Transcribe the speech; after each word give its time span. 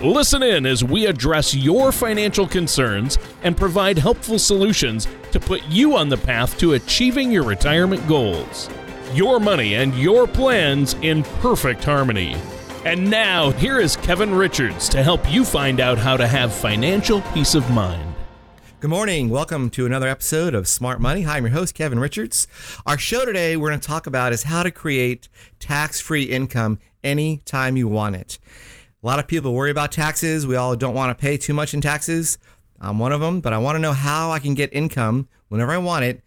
Listen 0.00 0.44
in 0.44 0.64
as 0.64 0.84
we 0.84 1.06
address 1.06 1.52
your 1.52 1.90
financial 1.90 2.46
concerns 2.46 3.18
and 3.42 3.56
provide 3.56 3.98
helpful 3.98 4.38
solutions 4.38 5.08
to 5.32 5.40
put 5.40 5.60
you 5.64 5.96
on 5.96 6.08
the 6.08 6.16
path 6.16 6.56
to 6.58 6.74
achieving 6.74 7.32
your 7.32 7.42
retirement 7.42 8.06
goals. 8.06 8.70
Your 9.12 9.40
money 9.40 9.74
and 9.74 9.92
your 9.96 10.28
plans 10.28 10.94
in 11.02 11.24
perfect 11.40 11.82
harmony. 11.82 12.36
And 12.84 13.10
now, 13.10 13.50
here 13.50 13.80
is 13.80 13.96
Kevin 13.96 14.32
Richards 14.32 14.88
to 14.90 15.02
help 15.02 15.28
you 15.32 15.44
find 15.44 15.80
out 15.80 15.98
how 15.98 16.16
to 16.16 16.28
have 16.28 16.54
financial 16.54 17.20
peace 17.34 17.56
of 17.56 17.68
mind. 17.68 18.14
Good 18.78 18.90
morning. 18.90 19.30
Welcome 19.30 19.68
to 19.70 19.84
another 19.84 20.06
episode 20.06 20.54
of 20.54 20.68
Smart 20.68 21.00
Money. 21.00 21.22
Hi, 21.22 21.38
I'm 21.38 21.44
your 21.46 21.54
host, 21.54 21.74
Kevin 21.74 21.98
Richards. 21.98 22.46
Our 22.86 22.98
show 22.98 23.24
today 23.24 23.56
we're 23.56 23.70
going 23.70 23.80
to 23.80 23.88
talk 23.88 24.06
about 24.06 24.32
is 24.32 24.44
how 24.44 24.62
to 24.62 24.70
create 24.70 25.28
tax-free 25.58 26.22
income 26.22 26.78
anytime 27.02 27.76
you 27.76 27.88
want 27.88 28.14
it. 28.14 28.38
A 29.00 29.06
lot 29.06 29.20
of 29.20 29.28
people 29.28 29.54
worry 29.54 29.70
about 29.70 29.92
taxes. 29.92 30.44
We 30.44 30.56
all 30.56 30.74
don't 30.74 30.94
want 30.94 31.16
to 31.16 31.22
pay 31.22 31.36
too 31.36 31.54
much 31.54 31.72
in 31.72 31.80
taxes. 31.80 32.36
I'm 32.80 32.98
one 32.98 33.12
of 33.12 33.20
them, 33.20 33.40
but 33.40 33.52
I 33.52 33.58
want 33.58 33.76
to 33.76 33.80
know 33.80 33.92
how 33.92 34.32
I 34.32 34.40
can 34.40 34.54
get 34.54 34.72
income 34.72 35.28
whenever 35.46 35.70
I 35.70 35.78
want 35.78 36.04
it 36.04 36.20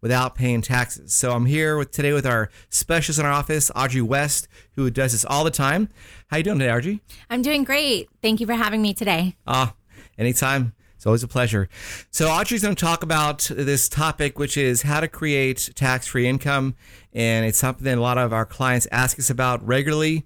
without 0.00 0.36
paying 0.36 0.62
taxes. 0.62 1.12
So 1.12 1.32
I'm 1.32 1.46
here 1.46 1.76
with 1.76 1.90
today 1.90 2.12
with 2.12 2.24
our 2.24 2.50
specialist 2.68 3.18
in 3.18 3.26
our 3.26 3.32
office, 3.32 3.68
Audrey 3.74 4.00
West, 4.00 4.46
who 4.76 4.90
does 4.90 5.10
this 5.10 5.24
all 5.24 5.42
the 5.42 5.50
time. 5.50 5.88
How 6.28 6.36
you 6.36 6.44
doing 6.44 6.60
today, 6.60 6.70
Audrey? 6.70 7.00
I'm 7.30 7.42
doing 7.42 7.64
great. 7.64 8.08
Thank 8.22 8.38
you 8.38 8.46
for 8.46 8.54
having 8.54 8.80
me 8.80 8.94
today. 8.94 9.34
Ah, 9.44 9.74
anytime. 10.16 10.72
It's 10.94 11.06
always 11.06 11.24
a 11.24 11.28
pleasure. 11.28 11.68
So 12.10 12.28
Audrey's 12.28 12.62
going 12.62 12.76
to 12.76 12.80
talk 12.82 13.02
about 13.02 13.40
this 13.50 13.90
topic, 13.90 14.38
which 14.38 14.56
is 14.56 14.82
how 14.82 15.00
to 15.00 15.08
create 15.08 15.70
tax-free 15.74 16.26
income, 16.26 16.76
and 17.12 17.44
it's 17.44 17.58
something 17.58 17.84
that 17.84 17.98
a 17.98 18.00
lot 18.00 18.18
of 18.18 18.32
our 18.32 18.46
clients 18.46 18.86
ask 18.92 19.18
us 19.18 19.28
about 19.28 19.66
regularly. 19.66 20.24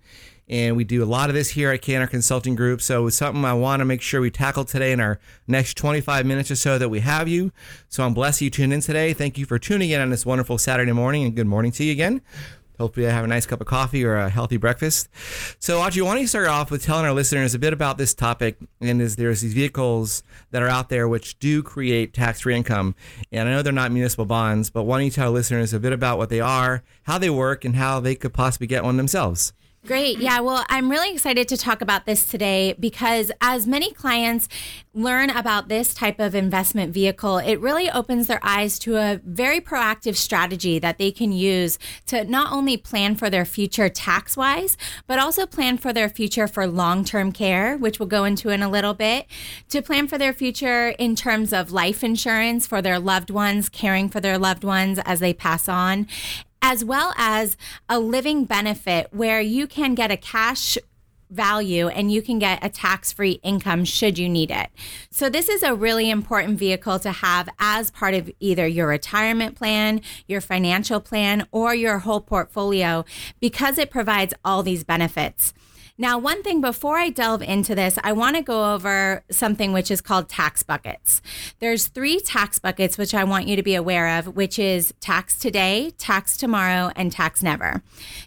And 0.49 0.77
we 0.77 0.85
do 0.85 1.03
a 1.03 1.07
lot 1.07 1.29
of 1.29 1.35
this 1.35 1.51
here 1.51 1.71
at 1.71 1.83
KNR 1.83 2.09
Consulting 2.09 2.55
Group. 2.55 2.81
So 2.81 3.07
it's 3.07 3.17
something 3.17 3.45
I 3.45 3.53
want 3.53 3.81
to 3.81 3.85
make 3.85 4.01
sure 4.01 4.21
we 4.21 4.31
tackle 4.31 4.65
today 4.65 4.93
in 4.93 5.01
our 5.01 5.19
next 5.47 5.77
25 5.77 6.25
minutes 6.25 6.51
or 6.51 6.57
so 6.57 6.79
that 6.79 6.89
we 6.89 7.01
have 7.01 7.29
you. 7.29 7.53
So 7.89 8.05
I'm 8.05 8.15
blessed 8.15 8.41
you 8.41 8.51
tuned 8.51 8.73
in 8.73 8.81
today. 8.81 9.13
Thank 9.13 9.37
you 9.37 9.45
for 9.45 9.59
tuning 9.59 9.91
in 9.91 10.01
on 10.01 10.11
this 10.11 10.25
wonderful 10.25 10.57
Saturday 10.57 10.93
morning 10.93 11.25
and 11.25 11.37
good 11.37 11.47
morning 11.47 11.73
to 11.73 11.85
you 11.85 11.93
again. 11.93 12.23
Hopefully, 12.79 13.09
I 13.09 13.11
have 13.11 13.25
a 13.25 13.29
nice 13.29 13.45
cup 13.45 13.61
of 13.61 13.67
coffee 13.67 14.05
or 14.05 14.15
a 14.15 14.31
healthy 14.31 14.57
breakfast. 14.57 15.09
So, 15.59 15.81
Audrey, 15.81 16.01
why 16.01 16.13
don't 16.13 16.21
you 16.21 16.29
start 16.29 16.47
off 16.47 16.71
with 16.71 16.85
telling 16.85 17.05
our 17.07 17.13
listeners 17.13 17.53
a 17.53 17.59
bit 17.59 17.73
about 17.73 17.99
this 17.99 18.15
topic? 18.15 18.57
And 18.81 19.03
is 19.03 19.17
there's 19.17 19.41
these 19.41 19.53
vehicles 19.53 20.23
that 20.53 20.63
are 20.63 20.69
out 20.69 20.89
there 20.89 21.09
which 21.09 21.41
do 21.41 21.61
create 21.65 22.15
tax-free 22.15 22.55
income, 22.55 22.95
and 23.33 23.49
I 23.49 23.53
know 23.53 23.63
they're 23.63 23.73
not 23.73 23.91
municipal 23.91 24.27
bonds, 24.27 24.71
but 24.71 24.85
why 24.85 24.99
don't 24.99 25.07
you 25.07 25.11
tell 25.11 25.27
our 25.27 25.35
listeners 25.35 25.73
a 25.73 25.81
bit 25.81 25.93
about 25.93 26.19
what 26.19 26.29
they 26.29 26.41
are, 26.41 26.85
how 27.03 27.19
they 27.19 27.31
work, 27.31 27.65
and 27.65 27.75
how 27.75 27.99
they 27.99 28.15
could 28.15 28.33
possibly 28.33 28.69
get 28.69 28.85
one 28.85 28.97
themselves? 28.97 29.53
Great. 29.89 30.19
Yeah. 30.19 30.41
Well, 30.41 30.67
I'm 30.69 30.91
really 30.91 31.11
excited 31.11 31.49
to 31.49 31.57
talk 31.57 31.81
about 31.81 32.05
this 32.05 32.27
today 32.27 32.75
because 32.79 33.33
as 33.41 33.67
many 33.67 33.91
clients 33.91 34.47
learn 34.93 35.31
about 35.31 35.69
this 35.69 35.95
type 35.95 36.21
of 36.21 36.35
investment 36.35 36.93
vehicle, 36.93 37.39
it 37.39 37.59
really 37.59 37.91
opens 37.91 38.27
their 38.27 38.41
eyes 38.43 38.79
to 38.81 38.99
a 38.99 39.19
very 39.25 39.63
proactive 39.63 40.17
strategy 40.17 40.79
that 40.79 40.99
they 40.99 41.11
can 41.11 41.33
use 41.33 41.79
to 42.05 42.25
not 42.25 42.53
only 42.53 42.77
plan 42.77 43.17
for 43.17 43.31
their 43.31 43.47
future 43.47 43.89
tax 43.89 44.37
wise, 44.37 44.77
but 45.07 45.19
also 45.19 45.47
plan 45.47 45.79
for 45.79 45.91
their 45.91 46.11
future 46.11 46.47
for 46.47 46.67
long 46.67 47.03
term 47.03 47.33
care, 47.33 47.79
which 47.79 47.99
we'll 47.99 48.09
go 48.09 48.25
into 48.25 48.51
in 48.51 48.63
a 48.63 48.69
little 48.69 48.93
bit, 48.93 49.25
to 49.71 49.81
plan 49.81 50.07
for 50.07 50.19
their 50.19 50.35
future 50.35 50.89
in 50.99 51.17
terms 51.17 51.51
of 51.51 51.73
life 51.73 52.05
insurance 52.05 52.67
for 52.67 52.83
their 52.83 52.99
loved 52.99 53.31
ones, 53.31 53.71
caring 53.71 54.11
for 54.11 54.21
their 54.21 54.37
loved 54.37 54.65
ones 54.65 54.99
as 55.07 55.21
they 55.21 55.33
pass 55.33 55.67
on, 55.67 56.07
as 56.63 56.85
well 56.85 57.15
as 57.17 57.57
a 57.89 57.99
living 57.99 58.45
benefit 58.45 59.09
where 59.13 59.41
you 59.41 59.67
can 59.67 59.95
get 59.95 60.11
a 60.11 60.17
cash 60.17 60.79
value 61.31 61.89
and 61.89 62.11
you 62.11 62.23
can 62.23 62.39
get 62.39 62.65
a 62.65 62.69
tax 62.69 63.13
free 63.13 63.41
income 63.43 63.85
should 63.85 64.19
you 64.19 64.29
need 64.29 64.51
it. 64.51 64.69
So, 65.11 65.29
this 65.29 65.49
is 65.49 65.63
a 65.63 65.75
really 65.75 66.11
important 66.11 66.59
vehicle 66.59 66.99
to 67.01 67.13
have 67.13 67.49
as 67.59 67.91
part 67.91 68.15
of 68.15 68.31
either 68.41 68.67
your 68.67 68.87
retirement 68.87 69.57
plan, 69.57 70.01
your 70.27 70.41
financial 70.41 71.01
plan, 71.01 71.47
or 71.51 71.75
your 71.75 71.99
whole 71.99 72.21
portfolio 72.21 73.05
because 73.41 73.79
it 73.79 73.91
provides 73.91 74.35
all 74.45 74.63
these 74.63 74.85
benefits. 74.85 75.53
Now, 76.01 76.17
one 76.17 76.45
thing 76.45 76.61
before 76.61 76.97
I 76.97 77.11
delve 77.11 77.43
into 77.43 77.75
this, 77.75 77.99
I 78.05 78.13
want 78.13 78.37
to 78.37 78.43
go 78.43 78.73
over 78.73 79.25
something 79.33 79.73
which 79.73 79.91
is 79.91 80.01
called 80.01 80.29
tax 80.29 80.63
buckets. 80.63 81.21
There's 81.59 81.89
three 81.89 82.21
tax 82.21 82.61
buckets 82.61 82.97
which 82.97 83.15
I 83.15 83.25
want 83.25 83.49
you 83.49 83.57
to 83.57 83.65
be 83.65 83.75
aware 83.75 84.17
of, 84.17 84.37
which 84.37 84.61
is 84.61 84.95
tax 85.01 85.37
today, 85.37 85.91
tax 85.99 86.37
tomorrow, 86.37 86.93
and 86.95 87.11
tax 87.11 87.43
never. 87.43 87.83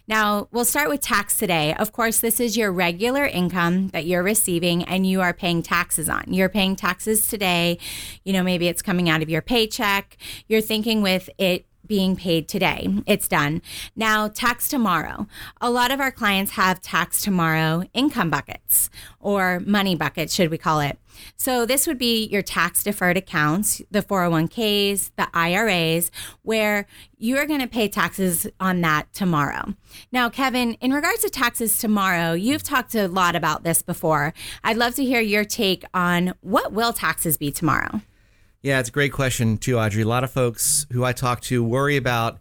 Now, 0.06 0.48
we'll 0.52 0.66
start 0.66 0.90
with 0.90 1.00
tax 1.00 1.38
today. 1.38 1.72
Of 1.72 1.92
course, 1.92 2.20
this 2.20 2.40
is 2.40 2.58
your 2.58 2.70
regular 2.70 3.24
income 3.24 3.88
that 3.88 4.04
you're 4.04 4.22
receiving 4.22 4.84
and 4.84 5.06
you 5.06 5.22
are 5.22 5.32
paying 5.32 5.62
taxes 5.62 6.10
on. 6.10 6.24
You're 6.26 6.50
paying 6.50 6.76
taxes 6.76 7.26
today. 7.26 7.78
You 8.22 8.34
know, 8.34 8.42
maybe 8.42 8.68
it's 8.68 8.82
coming 8.82 9.08
out 9.08 9.22
of 9.22 9.30
your 9.30 9.40
paycheck. 9.40 10.18
You're 10.46 10.60
thinking 10.60 11.00
with 11.00 11.30
it 11.38 11.64
being 11.92 12.16
paid 12.16 12.48
today. 12.48 12.88
It's 13.06 13.28
done. 13.28 13.60
Now, 13.94 14.26
tax 14.26 14.66
tomorrow. 14.66 15.26
A 15.60 15.70
lot 15.70 15.90
of 15.90 16.00
our 16.00 16.10
clients 16.10 16.52
have 16.52 16.80
tax 16.80 17.20
tomorrow 17.20 17.84
income 17.92 18.30
buckets 18.30 18.88
or 19.20 19.60
money 19.60 19.94
buckets, 19.94 20.32
should 20.32 20.50
we 20.50 20.56
call 20.56 20.80
it. 20.80 20.98
So, 21.36 21.66
this 21.66 21.86
would 21.86 21.98
be 21.98 22.24
your 22.28 22.40
tax 22.40 22.82
deferred 22.82 23.18
accounts, 23.18 23.82
the 23.90 24.00
401ks, 24.00 25.10
the 25.16 25.28
IRAs, 25.34 26.10
where 26.40 26.86
you're 27.18 27.44
going 27.44 27.60
to 27.60 27.68
pay 27.68 27.88
taxes 27.88 28.46
on 28.58 28.80
that 28.80 29.12
tomorrow. 29.12 29.74
Now, 30.10 30.30
Kevin, 30.30 30.72
in 30.80 30.94
regards 30.94 31.20
to 31.20 31.28
taxes 31.28 31.76
tomorrow, 31.78 32.32
you've 32.32 32.62
talked 32.62 32.94
a 32.94 33.06
lot 33.06 33.36
about 33.36 33.64
this 33.64 33.82
before. 33.82 34.32
I'd 34.64 34.78
love 34.78 34.94
to 34.94 35.04
hear 35.04 35.20
your 35.20 35.44
take 35.44 35.84
on 35.92 36.32
what 36.40 36.72
will 36.72 36.94
taxes 36.94 37.36
be 37.36 37.50
tomorrow? 37.50 38.00
Yeah, 38.62 38.78
it's 38.78 38.90
a 38.90 38.92
great 38.92 39.12
question 39.12 39.58
too, 39.58 39.76
Audrey. 39.80 40.02
A 40.02 40.06
lot 40.06 40.22
of 40.22 40.30
folks 40.30 40.86
who 40.92 41.04
I 41.04 41.12
talk 41.12 41.40
to 41.42 41.64
worry 41.64 41.96
about 41.96 42.38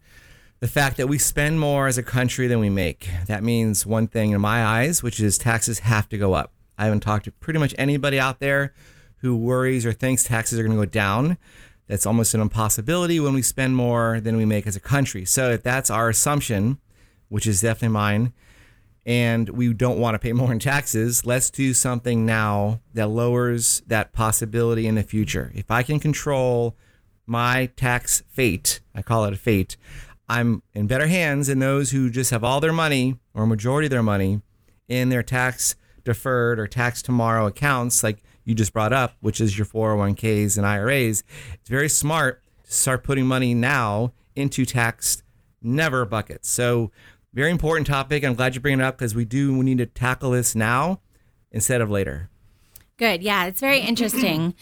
the 0.59 0.68
fact 0.68 0.98
that 0.98 1.08
we 1.08 1.18
spend 1.18 1.59
more 1.59 1.88
as 1.88 1.98
a 1.98 2.04
country 2.04 2.46
than 2.46 2.59
we 2.59 2.70
make. 2.70 3.09
That 3.26 3.42
means 3.42 3.88
one 3.88 4.06
thing 4.06 4.30
in 4.30 4.40
my 4.40 4.64
eyes, 4.64 5.02
which 5.02 5.20
is 5.20 5.40
taxes 5.40 5.80
have 5.80 6.08
to 6.09 6.20
go 6.20 6.34
up. 6.34 6.54
I 6.78 6.84
haven't 6.84 7.00
talked 7.00 7.26
to 7.26 7.32
pretty 7.32 7.58
much 7.58 7.74
anybody 7.76 8.20
out 8.20 8.40
there 8.40 8.72
who 9.18 9.36
worries 9.36 9.84
or 9.84 9.94
thinks 9.94 10.24
taxes 10.24 10.59
are 10.59 10.64
going 10.64 10.78
to 10.78 10.86
go 10.86 10.90
down. 10.90 11.40
That's 11.88 12.06
almost 12.06 12.36
an 12.36 12.42
impossibility 12.42 13.20
when 13.20 13.34
we 13.34 13.42
spend 13.42 13.76
more 13.76 14.20
than 14.22 14.38
we 14.38 14.46
make 14.46 14.68
as 14.68 14.76
a 14.76 14.80
country. 14.80 15.26
So 15.26 15.50
if 15.50 15.64
that's 15.64 15.90
our 15.90 16.08
assumption, 16.08 16.78
which 17.30 17.48
is 17.48 17.62
definitely 17.62 17.94
mine, 17.94 18.34
and 19.06 19.50
we 19.50 19.73
don't 19.73 20.00
want 20.00 20.16
to 20.16 20.19
pay 20.19 20.34
more 20.34 20.51
in 20.51 20.59
taxes, 20.59 21.25
let's 21.25 21.50
do 21.50 21.73
something 21.73 22.25
now 22.25 22.79
that 22.94 23.07
lowers 23.07 23.81
that 23.88 24.13
possibility 24.13 24.88
in 24.88 24.95
the 24.95 25.03
future. 25.03 25.51
If 25.56 25.72
I 25.72 25.84
can 25.84 26.00
control 26.00 26.75
my 27.25 27.67
tax 27.75 28.23
fate, 28.29 28.81
I 28.94 29.01
call 29.01 29.25
it 29.25 29.34
a 29.34 29.38
fate, 29.38 29.78
I'm 30.29 30.63
in 30.73 30.88
better 30.88 31.07
hands 31.07 31.47
than 31.47 31.59
those 31.59 31.91
who 31.91 32.09
just 32.09 32.31
have 32.31 32.44
all 32.44 32.59
their 32.61 32.73
money 32.73 33.17
or 33.34 33.45
majority 33.45 33.88
of 33.88 33.91
their 33.91 34.03
money 34.03 34.41
in 34.88 35.09
their 35.09 35.23
tax 35.23 35.75
deferred 36.03 36.59
or 36.59 36.67
tax 36.67 37.01
tomorrow 37.01 37.47
accounts, 37.47 38.03
like 38.03 38.23
you 38.44 38.56
just 38.56 38.73
brought 38.73 38.94
up, 38.94 39.16
which 39.22 39.41
is 39.41 39.57
your 39.57 39.66
401ks 39.66 40.58
and 40.58 40.66
IRAs. 40.66 41.23
It's 41.53 41.70
very 41.70 41.90
smart 41.90 42.41
to 42.66 42.73
start 42.73 43.03
putting 43.03 43.26
money 43.26 43.53
now 43.53 44.14
into 44.35 44.66
tax 44.66 45.22
never 45.61 46.05
buckets. 46.05 46.49
So 46.49 46.91
very 47.33 47.51
important 47.51 47.87
topic. 47.87 48.23
I'm 48.23 48.35
glad 48.35 48.55
you 48.55 48.61
bring 48.61 48.79
it 48.79 48.83
up 48.83 48.97
because 48.97 49.16
we 49.16 49.25
do 49.25 49.57
we 49.57 49.66
need 49.66 49.78
to 49.78 49.85
tackle 49.85 50.31
this 50.31 50.55
now 50.55 50.99
instead 51.51 51.81
of 51.81 51.89
later. 51.89 52.29
Good. 52.97 53.23
Yeah, 53.23 53.45
it's 53.45 53.59
very 53.59 53.79
interesting. 53.79 54.53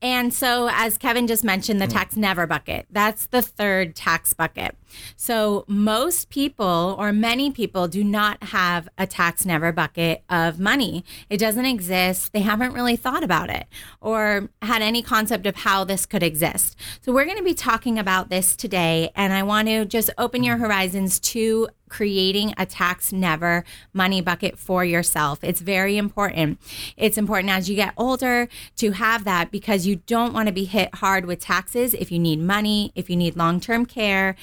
And 0.00 0.34
so, 0.34 0.68
as 0.72 0.98
Kevin 0.98 1.28
just 1.28 1.44
mentioned, 1.44 1.80
the 1.80 1.86
tax 1.86 2.16
never 2.16 2.46
bucket, 2.46 2.86
that's 2.90 3.26
the 3.26 3.40
third 3.40 3.94
tax 3.94 4.32
bucket. 4.32 4.76
So, 5.16 5.64
most 5.68 6.30
people 6.30 6.96
or 6.98 7.12
many 7.12 7.50
people 7.50 7.88
do 7.88 8.02
not 8.04 8.42
have 8.44 8.88
a 8.98 9.06
tax 9.06 9.44
never 9.44 9.72
bucket 9.72 10.22
of 10.28 10.58
money. 10.58 11.04
It 11.28 11.38
doesn't 11.38 11.66
exist. 11.66 12.32
They 12.32 12.40
haven't 12.40 12.72
really 12.72 12.96
thought 12.96 13.24
about 13.24 13.50
it 13.50 13.66
or 14.00 14.48
had 14.62 14.82
any 14.82 15.02
concept 15.02 15.46
of 15.46 15.56
how 15.56 15.84
this 15.84 16.06
could 16.06 16.22
exist. 16.22 16.76
So, 17.00 17.12
we're 17.12 17.24
going 17.24 17.38
to 17.38 17.44
be 17.44 17.54
talking 17.54 17.98
about 17.98 18.30
this 18.30 18.56
today, 18.56 19.10
and 19.14 19.32
I 19.32 19.42
want 19.42 19.68
to 19.68 19.84
just 19.84 20.10
open 20.18 20.42
your 20.42 20.58
horizons 20.58 21.20
to 21.20 21.68
creating 21.92 22.54
a 22.56 22.64
tax 22.64 23.12
never 23.12 23.64
money 23.92 24.22
bucket 24.22 24.58
for 24.58 24.82
yourself. 24.82 25.44
It's 25.44 25.60
very 25.60 25.98
important. 25.98 26.58
It's 26.96 27.18
important 27.18 27.50
as 27.50 27.68
you 27.68 27.76
get 27.76 27.92
older 27.98 28.48
to 28.76 28.92
have 28.92 29.24
that 29.24 29.50
because 29.50 29.86
you 29.86 29.96
don't 29.96 30.32
want 30.32 30.46
to 30.46 30.54
be 30.54 30.64
hit 30.64 30.94
hard 30.96 31.26
with 31.26 31.38
taxes 31.40 31.92
if 31.92 32.10
you 32.10 32.18
need 32.18 32.40
money, 32.40 32.92
if 32.94 33.10
you 33.10 33.16
need 33.16 33.36
long 33.36 33.60
term 33.60 33.84
care, 33.84 34.36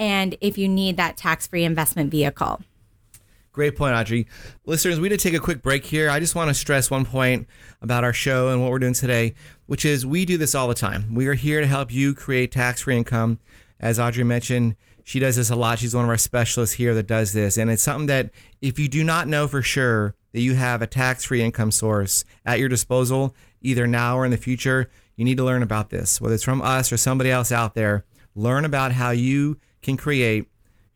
and 0.00 0.34
if 0.40 0.56
you 0.56 0.66
need 0.66 0.96
that 0.96 1.16
tax 1.16 1.46
free 1.46 1.62
investment 1.62 2.10
vehicle. 2.10 2.60
Great 3.52 3.76
point, 3.76 3.94
Audrey. 3.94 4.26
Listeners, 4.64 4.98
we 4.98 5.08
did 5.08 5.20
take 5.20 5.34
a 5.34 5.38
quick 5.38 5.60
break 5.60 5.84
here. 5.84 6.08
I 6.08 6.18
just 6.18 6.34
want 6.34 6.48
to 6.48 6.54
stress 6.54 6.90
one 6.90 7.04
point 7.04 7.46
about 7.82 8.02
our 8.02 8.12
show 8.12 8.48
and 8.48 8.62
what 8.62 8.70
we're 8.70 8.78
doing 8.78 8.94
today, 8.94 9.34
which 9.66 9.84
is 9.84 10.06
we 10.06 10.24
do 10.24 10.38
this 10.38 10.54
all 10.54 10.68
the 10.68 10.74
time. 10.74 11.14
We 11.14 11.26
are 11.26 11.34
here 11.34 11.60
to 11.60 11.66
help 11.66 11.92
you 11.92 12.14
create 12.14 12.52
tax 12.52 12.82
free 12.82 12.96
income. 12.96 13.38
As 13.78 13.98
Audrey 13.98 14.24
mentioned, 14.24 14.76
she 15.04 15.18
does 15.18 15.36
this 15.36 15.50
a 15.50 15.56
lot. 15.56 15.80
She's 15.80 15.94
one 15.94 16.04
of 16.04 16.10
our 16.10 16.16
specialists 16.16 16.76
here 16.76 16.94
that 16.94 17.06
does 17.06 17.32
this. 17.32 17.58
And 17.58 17.70
it's 17.70 17.82
something 17.82 18.06
that 18.06 18.30
if 18.62 18.78
you 18.78 18.88
do 18.88 19.04
not 19.04 19.28
know 19.28 19.48
for 19.48 19.60
sure 19.62 20.14
that 20.32 20.40
you 20.40 20.54
have 20.54 20.80
a 20.80 20.86
tax 20.86 21.24
free 21.24 21.42
income 21.42 21.72
source 21.72 22.24
at 22.46 22.60
your 22.60 22.68
disposal, 22.68 23.34
either 23.60 23.86
now 23.86 24.16
or 24.16 24.24
in 24.24 24.30
the 24.30 24.36
future, 24.36 24.88
you 25.16 25.24
need 25.24 25.36
to 25.38 25.44
learn 25.44 25.62
about 25.62 25.90
this. 25.90 26.20
Whether 26.20 26.36
it's 26.36 26.44
from 26.44 26.62
us 26.62 26.92
or 26.92 26.96
somebody 26.96 27.30
else 27.30 27.50
out 27.50 27.74
there, 27.74 28.04
learn 28.36 28.64
about 28.64 28.92
how 28.92 29.10
you 29.10 29.58
can 29.82 29.96
create 29.96 30.46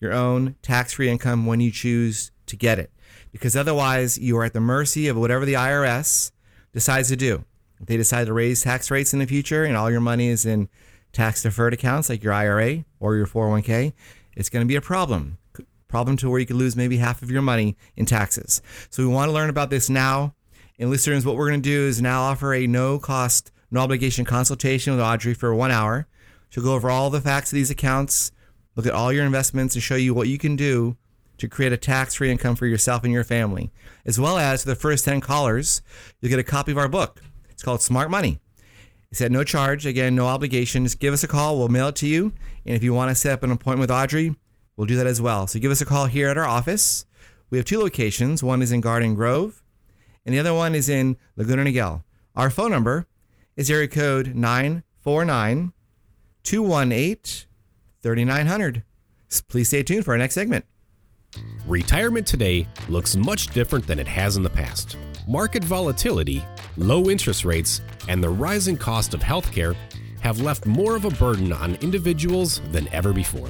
your 0.00 0.12
own 0.12 0.56
tax 0.62 0.94
free 0.94 1.08
income 1.08 1.46
when 1.46 1.60
you 1.60 1.70
choose 1.70 2.30
to 2.46 2.56
get 2.56 2.78
it. 2.78 2.90
Because 3.32 3.56
otherwise, 3.56 4.18
you 4.18 4.36
are 4.36 4.44
at 4.44 4.52
the 4.52 4.60
mercy 4.60 5.08
of 5.08 5.16
whatever 5.16 5.44
the 5.44 5.54
IRS 5.54 6.30
decides 6.72 7.08
to 7.08 7.16
do. 7.16 7.44
If 7.80 7.86
they 7.86 7.96
decide 7.96 8.26
to 8.26 8.32
raise 8.32 8.62
tax 8.62 8.90
rates 8.90 9.12
in 9.12 9.18
the 9.18 9.26
future 9.26 9.64
and 9.64 9.76
all 9.76 9.90
your 9.90 10.00
money 10.00 10.28
is 10.28 10.46
in 10.46 10.68
tax 11.12 11.42
deferred 11.42 11.74
accounts 11.74 12.08
like 12.08 12.22
your 12.22 12.32
IRA 12.32 12.84
or 13.00 13.16
your 13.16 13.26
401k, 13.26 13.92
it's 14.36 14.50
going 14.50 14.64
to 14.64 14.68
be 14.68 14.76
a 14.76 14.80
problem. 14.80 15.38
Problem 15.88 16.16
to 16.18 16.28
where 16.28 16.40
you 16.40 16.46
could 16.46 16.56
lose 16.56 16.76
maybe 16.76 16.96
half 16.96 17.22
of 17.22 17.30
your 17.30 17.42
money 17.42 17.76
in 17.96 18.04
taxes. 18.04 18.60
So 18.90 19.02
we 19.02 19.08
want 19.08 19.28
to 19.28 19.32
learn 19.32 19.50
about 19.50 19.70
this 19.70 19.88
now. 19.88 20.34
And 20.78 20.90
listeners, 20.90 21.24
what 21.24 21.36
we're 21.36 21.48
going 21.48 21.62
to 21.62 21.68
do 21.68 21.86
is 21.86 22.02
now 22.02 22.22
offer 22.22 22.52
a 22.52 22.66
no 22.66 22.98
cost, 22.98 23.52
no 23.70 23.80
obligation 23.80 24.24
consultation 24.24 24.92
with 24.92 25.00
Audrey 25.00 25.34
for 25.34 25.54
one 25.54 25.70
hour. 25.70 26.08
She'll 26.50 26.64
go 26.64 26.74
over 26.74 26.90
all 26.90 27.10
the 27.10 27.20
facts 27.20 27.52
of 27.52 27.56
these 27.56 27.70
accounts, 27.70 28.32
look 28.76 28.86
at 28.86 28.92
all 28.92 29.12
your 29.12 29.24
investments, 29.24 29.74
and 29.74 29.82
show 29.82 29.96
you 29.96 30.14
what 30.14 30.28
you 30.28 30.38
can 30.38 30.56
do 30.56 30.96
to 31.38 31.48
create 31.48 31.72
a 31.72 31.76
tax 31.76 32.14
free 32.14 32.30
income 32.30 32.56
for 32.56 32.66
yourself 32.66 33.04
and 33.04 33.12
your 33.12 33.24
family. 33.24 33.70
As 34.06 34.20
well 34.20 34.38
as 34.38 34.62
for 34.62 34.68
the 34.68 34.76
first 34.76 35.04
10 35.04 35.20
callers, 35.20 35.82
you'll 36.20 36.30
get 36.30 36.38
a 36.38 36.44
copy 36.44 36.72
of 36.72 36.78
our 36.78 36.88
book. 36.88 37.22
It's 37.50 37.62
called 37.62 37.82
Smart 37.82 38.10
Money 38.10 38.40
it's 39.14 39.20
at 39.20 39.30
no 39.30 39.44
charge. 39.44 39.86
Again, 39.86 40.16
no 40.16 40.26
obligation. 40.26 40.82
Just 40.82 40.98
give 40.98 41.14
us 41.14 41.22
a 41.22 41.28
call. 41.28 41.56
We'll 41.56 41.68
mail 41.68 41.86
it 41.86 41.94
to 41.96 42.06
you. 42.08 42.32
And 42.66 42.74
if 42.74 42.82
you 42.82 42.92
want 42.92 43.10
to 43.10 43.14
set 43.14 43.32
up 43.32 43.44
an 43.44 43.52
appointment 43.52 43.78
with 43.78 43.90
Audrey, 43.92 44.34
we'll 44.76 44.88
do 44.88 44.96
that 44.96 45.06
as 45.06 45.22
well. 45.22 45.46
So 45.46 45.60
give 45.60 45.70
us 45.70 45.80
a 45.80 45.84
call 45.84 46.06
here 46.06 46.28
at 46.28 46.36
our 46.36 46.44
office. 46.44 47.06
We 47.48 47.56
have 47.56 47.64
two 47.64 47.78
locations. 47.78 48.42
One 48.42 48.60
is 48.60 48.72
in 48.72 48.80
Garden 48.80 49.14
Grove, 49.14 49.62
and 50.26 50.34
the 50.34 50.40
other 50.40 50.52
one 50.52 50.74
is 50.74 50.88
in 50.88 51.16
Laguna 51.36 51.62
Niguel. 51.62 52.02
Our 52.34 52.50
phone 52.50 52.72
number 52.72 53.06
is 53.54 53.70
area 53.70 53.86
code 53.86 54.34
949 54.34 55.72
218 56.42 57.46
3900. 58.04 58.84
Please 59.48 59.66
stay 59.66 59.82
tuned 59.82 60.04
for 60.04 60.12
our 60.12 60.18
next 60.18 60.34
segment. 60.34 60.64
Retirement 61.66 62.26
today 62.26 62.68
looks 62.88 63.16
much 63.16 63.48
different 63.48 63.84
than 63.86 63.98
it 63.98 64.06
has 64.06 64.36
in 64.36 64.44
the 64.44 64.50
past. 64.50 64.96
Market 65.26 65.64
volatility 65.64 66.44
low 66.76 67.10
interest 67.10 67.44
rates, 67.44 67.80
and 68.08 68.22
the 68.22 68.28
rising 68.28 68.76
cost 68.76 69.14
of 69.14 69.20
healthcare 69.20 69.76
have 70.20 70.40
left 70.40 70.66
more 70.66 70.96
of 70.96 71.04
a 71.04 71.10
burden 71.10 71.52
on 71.52 71.74
individuals 71.76 72.60
than 72.72 72.88
ever 72.88 73.12
before. 73.12 73.48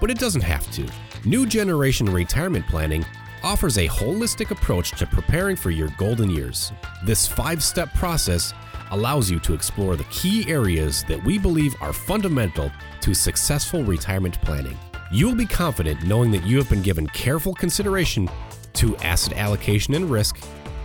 But 0.00 0.10
it 0.10 0.18
doesn't 0.18 0.42
have 0.42 0.70
to. 0.72 0.86
New 1.24 1.46
Generation 1.46 2.06
Retirement 2.06 2.66
Planning 2.66 3.04
offers 3.42 3.78
a 3.78 3.88
holistic 3.88 4.50
approach 4.50 4.92
to 4.92 5.06
preparing 5.06 5.56
for 5.56 5.70
your 5.70 5.88
golden 5.98 6.30
years. 6.30 6.72
This 7.04 7.26
five 7.26 7.62
step 7.62 7.92
process 7.94 8.52
allows 8.90 9.30
you 9.30 9.38
to 9.40 9.54
explore 9.54 9.96
the 9.96 10.04
key 10.04 10.48
areas 10.50 11.04
that 11.04 11.22
we 11.24 11.38
believe 11.38 11.74
are 11.80 11.92
fundamental 11.92 12.70
to 13.00 13.14
successful 13.14 13.82
retirement 13.84 14.40
planning. 14.42 14.78
You 15.12 15.26
will 15.26 15.34
be 15.34 15.46
confident 15.46 16.04
knowing 16.04 16.30
that 16.32 16.44
you 16.44 16.56
have 16.58 16.68
been 16.68 16.82
given 16.82 17.06
careful 17.08 17.54
consideration 17.54 18.28
to 18.74 18.96
asset 18.98 19.36
allocation 19.36 19.94
and 19.94 20.10
risk, 20.10 20.38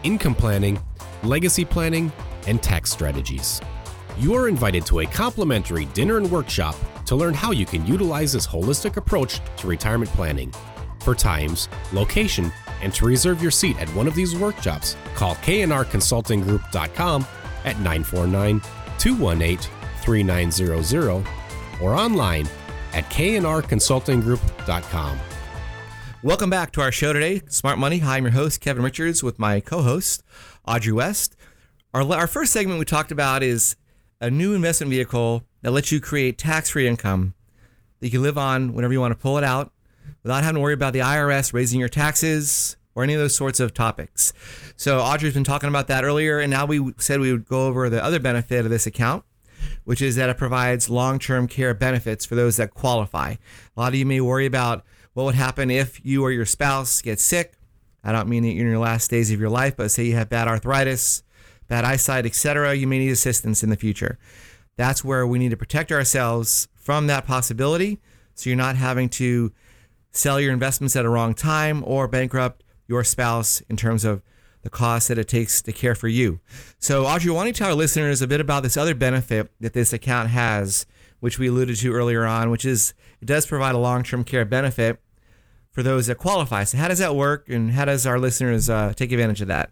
income 0.04 0.36
planning, 0.36 0.80
legacy 1.24 1.66
planning, 1.66 2.12
and 2.48 2.62
tax 2.62 2.92
strategies. 2.92 3.62
You 4.18 4.34
are 4.36 4.48
invited 4.48 4.86
to 4.88 5.02
a 5.02 5.06
complimentary 5.06 5.86
dinner 5.86 6.18
and 6.18 6.31
workshop 6.31 6.75
to 7.06 7.16
learn 7.16 7.34
how 7.34 7.52
you 7.52 7.66
can 7.66 7.86
utilize 7.86 8.34
this 8.34 8.48
holistic 8.48 8.98
approach 8.98 9.40
to 9.57 9.68
retirement 9.68 10.10
planning. 10.12 10.54
For 11.02 11.13
times, 11.13 11.69
location, 11.94 12.52
and 12.81 12.94
to 12.94 13.06
reserve 13.06 13.42
your 13.42 13.52
seat 13.52 13.78
at 13.80 13.90
one 13.90 14.07
of 14.07 14.16
these 14.16 14.36
workshops, 14.36 14.96
call 15.16 15.36
knrconsultinggroup.com 15.36 17.25
at 17.65 17.77
949 17.77 18.62
218 18.97 19.71
3900 20.01 21.25
or 21.81 21.95
online 21.95 22.47
at 22.94 23.09
knrconsultinggroup.com. 23.09 25.19
Welcome 26.23 26.50
back 26.50 26.71
to 26.71 26.81
our 26.81 26.91
show 26.91 27.13
today, 27.13 27.41
Smart 27.50 27.77
Money. 27.77 28.00
Hi, 28.00 28.17
I'm 28.17 28.23
your 28.23 28.31
host, 28.31 28.62
Kevin 28.62 28.83
Richards, 28.83 29.21
with 29.21 29.38
my 29.38 29.59
co 29.59 29.81
host, 29.81 30.23
Audrey 30.65 30.94
West. 30.94 31.35
Our, 31.94 32.01
our 32.13 32.27
first 32.27 32.53
segment 32.53 32.79
we 32.79 32.85
talked 32.85 33.12
about 33.12 33.44
is 33.44 33.75
a 34.19 34.31
new 34.31 34.53
investment 34.53 34.89
vehicle 34.89 35.44
that 35.61 35.71
lets 35.71 35.91
you 35.91 36.00
create 36.00 36.38
tax 36.38 36.69
free 36.69 36.88
income 36.88 37.33
that 38.00 38.07
you 38.07 38.11
can 38.11 38.23
live 38.23 38.38
on 38.38 38.73
whenever 38.73 38.94
you 38.94 39.00
want 39.00 39.11
to 39.11 39.19
pull 39.19 39.38
it 39.38 39.44
out 39.44 39.71
without 40.23 40.44
having 40.44 40.56
to 40.56 40.61
worry 40.61 40.73
about 40.73 40.94
the 40.94 41.00
IRS 41.00 41.53
raising 41.53 41.79
your 41.79 41.89
taxes 41.89 42.77
or 42.95 43.03
any 43.03 43.13
of 43.13 43.19
those 43.19 43.36
sorts 43.36 43.59
of 43.59 43.74
topics. 43.74 44.33
So, 44.75 45.00
Audrey's 45.00 45.33
been 45.33 45.44
talking 45.44 45.69
about 45.69 45.88
that 45.88 46.03
earlier, 46.03 46.39
and 46.39 46.50
now 46.50 46.65
we 46.65 46.94
said 46.97 47.19
we 47.19 47.31
would 47.31 47.45
go 47.45 47.68
over 47.68 47.89
the 47.89 48.03
other 48.03 48.19
benefit 48.19 48.65
of 48.65 48.71
this 48.71 48.88
account, 48.88 49.24
which 49.83 50.01
is 50.01 50.15
that 50.15 50.30
it 50.30 50.38
provides 50.38 50.89
long 50.89 51.19
term 51.19 51.47
care 51.47 51.74
benefits 51.74 52.25
for 52.25 52.36
those 52.36 52.57
that 52.57 52.74
qualify. 52.74 53.36
A 53.75 53.80
lot 53.80 53.89
of 53.89 53.95
you 53.95 54.06
may 54.06 54.21
worry 54.21 54.45
about 54.45 54.83
what 55.13 55.25
would 55.25 55.36
happen 55.36 55.69
if 55.69 56.03
you 56.03 56.24
or 56.24 56.31
your 56.31 56.45
spouse 56.45 57.01
get 57.01 57.19
sick 57.19 57.53
I 58.06 58.12
don't 58.12 58.30
mean 58.30 58.44
that 58.44 58.50
you're 58.50 58.65
in 58.65 58.71
your 58.71 58.80
last 58.80 59.09
days 59.09 59.31
of 59.31 59.39
your 59.39 59.50
life, 59.50 59.75
but 59.75 59.89
say 59.89 60.03
you 60.06 60.15
have 60.15 60.30
bad 60.30 60.47
arthritis, 60.47 61.24
bad 61.68 61.83
eyesight, 61.83 62.27
etc., 62.27 62.75
you 62.75 62.86
may 62.86 63.00
need 63.00 63.09
assistance 63.09 63.63
in 63.63 63.71
the 63.71 63.75
future. 63.75 64.19
That's 64.77 65.03
where 65.03 65.25
we 65.25 65.39
need 65.39 65.50
to 65.50 65.57
protect 65.57 65.92
ourselves 65.92 66.68
from 66.75 67.07
that 67.07 67.25
possibility 67.25 68.00
so 68.36 68.50
you're 68.50 68.57
not 68.57 68.75
having 68.75 69.09
to 69.09 69.51
sell 70.12 70.39
your 70.39 70.53
investments 70.53 70.95
at 70.95 71.03
a 71.03 71.09
wrong 71.09 71.33
time 71.33 71.83
or 71.83 72.07
bankrupt 72.07 72.63
your 72.87 73.03
spouse 73.03 73.61
in 73.61 73.77
terms 73.77 74.05
of 74.05 74.21
the 74.61 74.69
cost 74.69 75.07
that 75.09 75.17
it 75.17 75.27
takes 75.27 75.61
to 75.61 75.71
care 75.71 75.93
for 75.93 76.07
you. 76.07 76.39
So, 76.79 77.05
Audrey, 77.05 77.31
why 77.31 77.41
don't 77.41 77.47
you 77.47 77.53
tell 77.53 77.69
our 77.69 77.75
listeners 77.75 78.21
a 78.21 78.27
bit 78.27 78.41
about 78.41 78.63
this 78.63 78.77
other 78.77 78.95
benefit 78.95 79.51
that 79.59 79.73
this 79.73 79.93
account 79.93 80.29
has, 80.29 80.87
which 81.19 81.37
we 81.37 81.47
alluded 81.47 81.77
to 81.77 81.94
earlier 81.94 82.25
on, 82.25 82.49
which 82.49 82.65
is 82.65 82.94
it 83.21 83.25
does 83.25 83.45
provide 83.45 83.75
a 83.75 83.80
long 83.80 84.04
term 84.04 84.23
care 84.23 84.44
benefit 84.44 84.99
for 85.71 85.83
those 85.83 86.07
that 86.07 86.18
qualify. 86.18 86.63
So, 86.63 86.77
how 86.77 86.87
does 86.87 86.99
that 86.99 87.15
work, 87.15 87.47
and 87.47 87.71
how 87.71 87.85
does 87.85 88.07
our 88.07 88.18
listeners 88.18 88.69
uh, 88.69 88.94
take 88.95 89.11
advantage 89.11 89.42
of 89.42 89.47
that? 89.49 89.69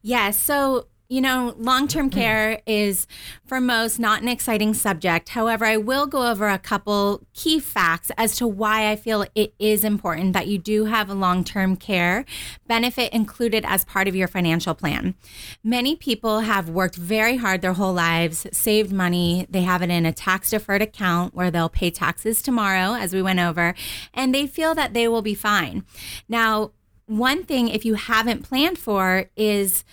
Yeah, 0.00 0.30
so 0.30 0.86
you 1.12 1.20
know, 1.20 1.54
long 1.58 1.86
term 1.88 2.08
mm-hmm. 2.08 2.18
care 2.18 2.62
is 2.64 3.06
for 3.44 3.60
most 3.60 3.98
not 3.98 4.22
an 4.22 4.28
exciting 4.28 4.72
subject. 4.72 5.28
However, 5.28 5.66
I 5.66 5.76
will 5.76 6.06
go 6.06 6.30
over 6.30 6.48
a 6.48 6.58
couple 6.58 7.20
key 7.34 7.60
facts 7.60 8.10
as 8.16 8.34
to 8.36 8.46
why 8.46 8.90
I 8.90 8.96
feel 8.96 9.26
it 9.34 9.52
is 9.58 9.84
important 9.84 10.32
that 10.32 10.46
you 10.46 10.56
do 10.56 10.86
have 10.86 11.10
a 11.10 11.14
long 11.14 11.44
term 11.44 11.76
care 11.76 12.24
benefit 12.66 13.12
included 13.12 13.62
as 13.66 13.84
part 13.84 14.08
of 14.08 14.16
your 14.16 14.26
financial 14.26 14.74
plan. 14.74 15.14
Many 15.62 15.96
people 15.96 16.40
have 16.40 16.70
worked 16.70 16.96
very 16.96 17.36
hard 17.36 17.60
their 17.60 17.74
whole 17.74 17.92
lives, 17.92 18.46
saved 18.50 18.90
money, 18.90 19.46
they 19.50 19.62
have 19.62 19.82
it 19.82 19.90
in 19.90 20.06
a 20.06 20.12
tax 20.14 20.48
deferred 20.48 20.80
account 20.80 21.34
where 21.34 21.50
they'll 21.50 21.68
pay 21.68 21.90
taxes 21.90 22.40
tomorrow, 22.40 22.94
as 22.94 23.12
we 23.12 23.20
went 23.20 23.38
over, 23.38 23.74
and 24.14 24.34
they 24.34 24.46
feel 24.46 24.74
that 24.74 24.94
they 24.94 25.06
will 25.08 25.20
be 25.20 25.34
fine. 25.34 25.84
Now, 26.26 26.72
one 27.04 27.44
thing, 27.44 27.68
if 27.68 27.84
you 27.84 27.94
haven't 27.94 28.44
planned 28.44 28.78
for, 28.78 29.26
is 29.36 29.84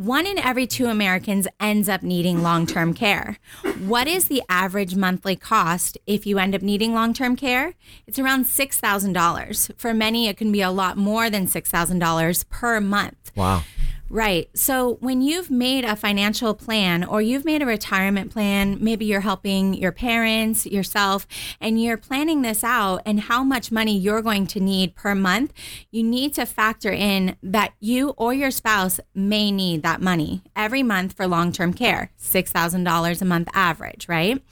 one 0.00 0.26
in 0.26 0.38
every 0.38 0.66
two 0.66 0.86
Americans 0.86 1.46
ends 1.60 1.86
up 1.86 2.02
needing 2.02 2.42
long 2.42 2.66
term 2.66 2.94
care. 2.94 3.36
What 3.80 4.08
is 4.08 4.28
the 4.28 4.42
average 4.48 4.96
monthly 4.96 5.36
cost 5.36 5.98
if 6.06 6.26
you 6.26 6.38
end 6.38 6.54
up 6.54 6.62
needing 6.62 6.94
long 6.94 7.12
term 7.12 7.36
care? 7.36 7.74
It's 8.06 8.18
around 8.18 8.46
$6,000. 8.46 9.78
For 9.78 9.92
many, 9.92 10.26
it 10.28 10.38
can 10.38 10.50
be 10.50 10.62
a 10.62 10.70
lot 10.70 10.96
more 10.96 11.28
than 11.28 11.46
$6,000 11.46 12.48
per 12.48 12.80
month. 12.80 13.30
Wow. 13.36 13.62
Right. 14.12 14.50
So 14.56 14.94
when 14.94 15.22
you've 15.22 15.52
made 15.52 15.84
a 15.84 15.94
financial 15.94 16.52
plan 16.52 17.04
or 17.04 17.22
you've 17.22 17.44
made 17.44 17.62
a 17.62 17.66
retirement 17.66 18.32
plan, 18.32 18.76
maybe 18.80 19.04
you're 19.04 19.20
helping 19.20 19.72
your 19.72 19.92
parents, 19.92 20.66
yourself, 20.66 21.28
and 21.60 21.80
you're 21.80 21.96
planning 21.96 22.42
this 22.42 22.64
out 22.64 23.02
and 23.06 23.20
how 23.20 23.44
much 23.44 23.70
money 23.70 23.96
you're 23.96 24.20
going 24.20 24.48
to 24.48 24.58
need 24.58 24.96
per 24.96 25.14
month, 25.14 25.52
you 25.92 26.02
need 26.02 26.34
to 26.34 26.44
factor 26.44 26.90
in 26.90 27.36
that 27.40 27.72
you 27.78 28.08
or 28.16 28.34
your 28.34 28.50
spouse 28.50 28.98
may 29.14 29.52
need 29.52 29.84
that 29.84 30.00
money 30.00 30.42
every 30.56 30.82
month 30.82 31.12
for 31.12 31.28
long 31.28 31.52
term 31.52 31.72
care, 31.72 32.10
$6,000 32.20 33.22
a 33.22 33.24
month 33.24 33.48
average, 33.54 34.08
right? 34.08 34.42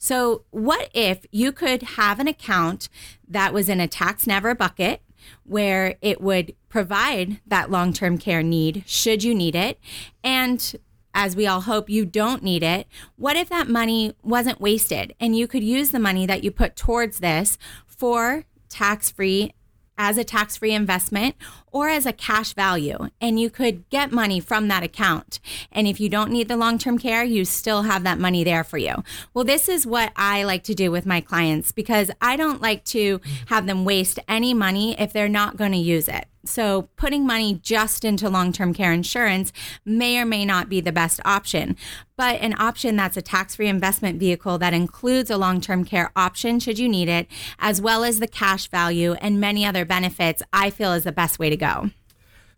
So, 0.00 0.42
what 0.50 0.90
if 0.92 1.24
you 1.30 1.52
could 1.52 1.82
have 1.82 2.18
an 2.18 2.26
account 2.26 2.88
that 3.28 3.52
was 3.52 3.68
in 3.68 3.80
a 3.80 3.86
tax 3.86 4.26
never 4.26 4.52
bucket? 4.52 5.00
Where 5.44 5.96
it 6.00 6.20
would 6.20 6.54
provide 6.68 7.40
that 7.46 7.70
long 7.70 7.92
term 7.92 8.18
care 8.18 8.42
need 8.42 8.84
should 8.86 9.22
you 9.22 9.34
need 9.34 9.54
it. 9.54 9.78
And 10.22 10.76
as 11.14 11.34
we 11.34 11.46
all 11.46 11.62
hope 11.62 11.88
you 11.88 12.04
don't 12.04 12.42
need 12.42 12.62
it, 12.62 12.86
what 13.16 13.36
if 13.36 13.48
that 13.48 13.68
money 13.68 14.14
wasn't 14.22 14.60
wasted 14.60 15.14
and 15.18 15.34
you 15.36 15.48
could 15.48 15.64
use 15.64 15.90
the 15.90 15.98
money 15.98 16.26
that 16.26 16.44
you 16.44 16.50
put 16.50 16.76
towards 16.76 17.20
this 17.20 17.56
for 17.86 18.44
tax 18.68 19.10
free 19.10 19.54
as 19.98 20.18
a 20.18 20.24
tax 20.24 20.58
free 20.58 20.72
investment 20.72 21.34
or 21.76 21.90
as 21.90 22.06
a 22.06 22.12
cash 22.12 22.54
value. 22.54 22.96
And 23.20 23.38
you 23.38 23.50
could 23.50 23.86
get 23.90 24.10
money 24.10 24.40
from 24.40 24.68
that 24.68 24.82
account. 24.82 25.40
And 25.70 25.86
if 25.86 26.00
you 26.00 26.08
don't 26.08 26.30
need 26.30 26.48
the 26.48 26.56
long 26.56 26.78
term 26.78 26.96
care, 26.98 27.22
you 27.22 27.44
still 27.44 27.82
have 27.82 28.02
that 28.02 28.18
money 28.18 28.42
there 28.44 28.64
for 28.64 28.78
you. 28.78 29.04
Well, 29.34 29.44
this 29.44 29.68
is 29.68 29.86
what 29.86 30.10
I 30.16 30.42
like 30.42 30.62
to 30.64 30.74
do 30.74 30.90
with 30.90 31.04
my 31.04 31.20
clients 31.20 31.72
because 31.72 32.10
I 32.22 32.36
don't 32.36 32.62
like 32.62 32.82
to 32.86 33.20
have 33.48 33.66
them 33.66 33.84
waste 33.84 34.18
any 34.26 34.54
money 34.54 34.98
if 34.98 35.12
they're 35.12 35.28
not 35.28 35.58
going 35.58 35.72
to 35.72 35.76
use 35.76 36.08
it. 36.08 36.26
So, 36.48 36.88
putting 36.96 37.26
money 37.26 37.60
just 37.62 38.04
into 38.04 38.28
long 38.28 38.52
term 38.52 38.72
care 38.72 38.92
insurance 38.92 39.52
may 39.84 40.18
or 40.18 40.24
may 40.24 40.44
not 40.44 40.68
be 40.68 40.80
the 40.80 40.92
best 40.92 41.20
option, 41.24 41.76
but 42.16 42.40
an 42.40 42.54
option 42.58 42.96
that's 42.96 43.16
a 43.16 43.22
tax 43.22 43.56
free 43.56 43.68
investment 43.68 44.18
vehicle 44.18 44.56
that 44.58 44.72
includes 44.72 45.30
a 45.30 45.36
long 45.36 45.60
term 45.60 45.84
care 45.84 46.12
option 46.14 46.60
should 46.60 46.78
you 46.78 46.88
need 46.88 47.08
it, 47.08 47.26
as 47.58 47.80
well 47.80 48.04
as 48.04 48.20
the 48.20 48.28
cash 48.28 48.68
value 48.68 49.14
and 49.14 49.40
many 49.40 49.66
other 49.66 49.84
benefits, 49.84 50.42
I 50.52 50.70
feel 50.70 50.92
is 50.92 51.04
the 51.04 51.12
best 51.12 51.38
way 51.38 51.50
to 51.50 51.56
go. 51.56 51.65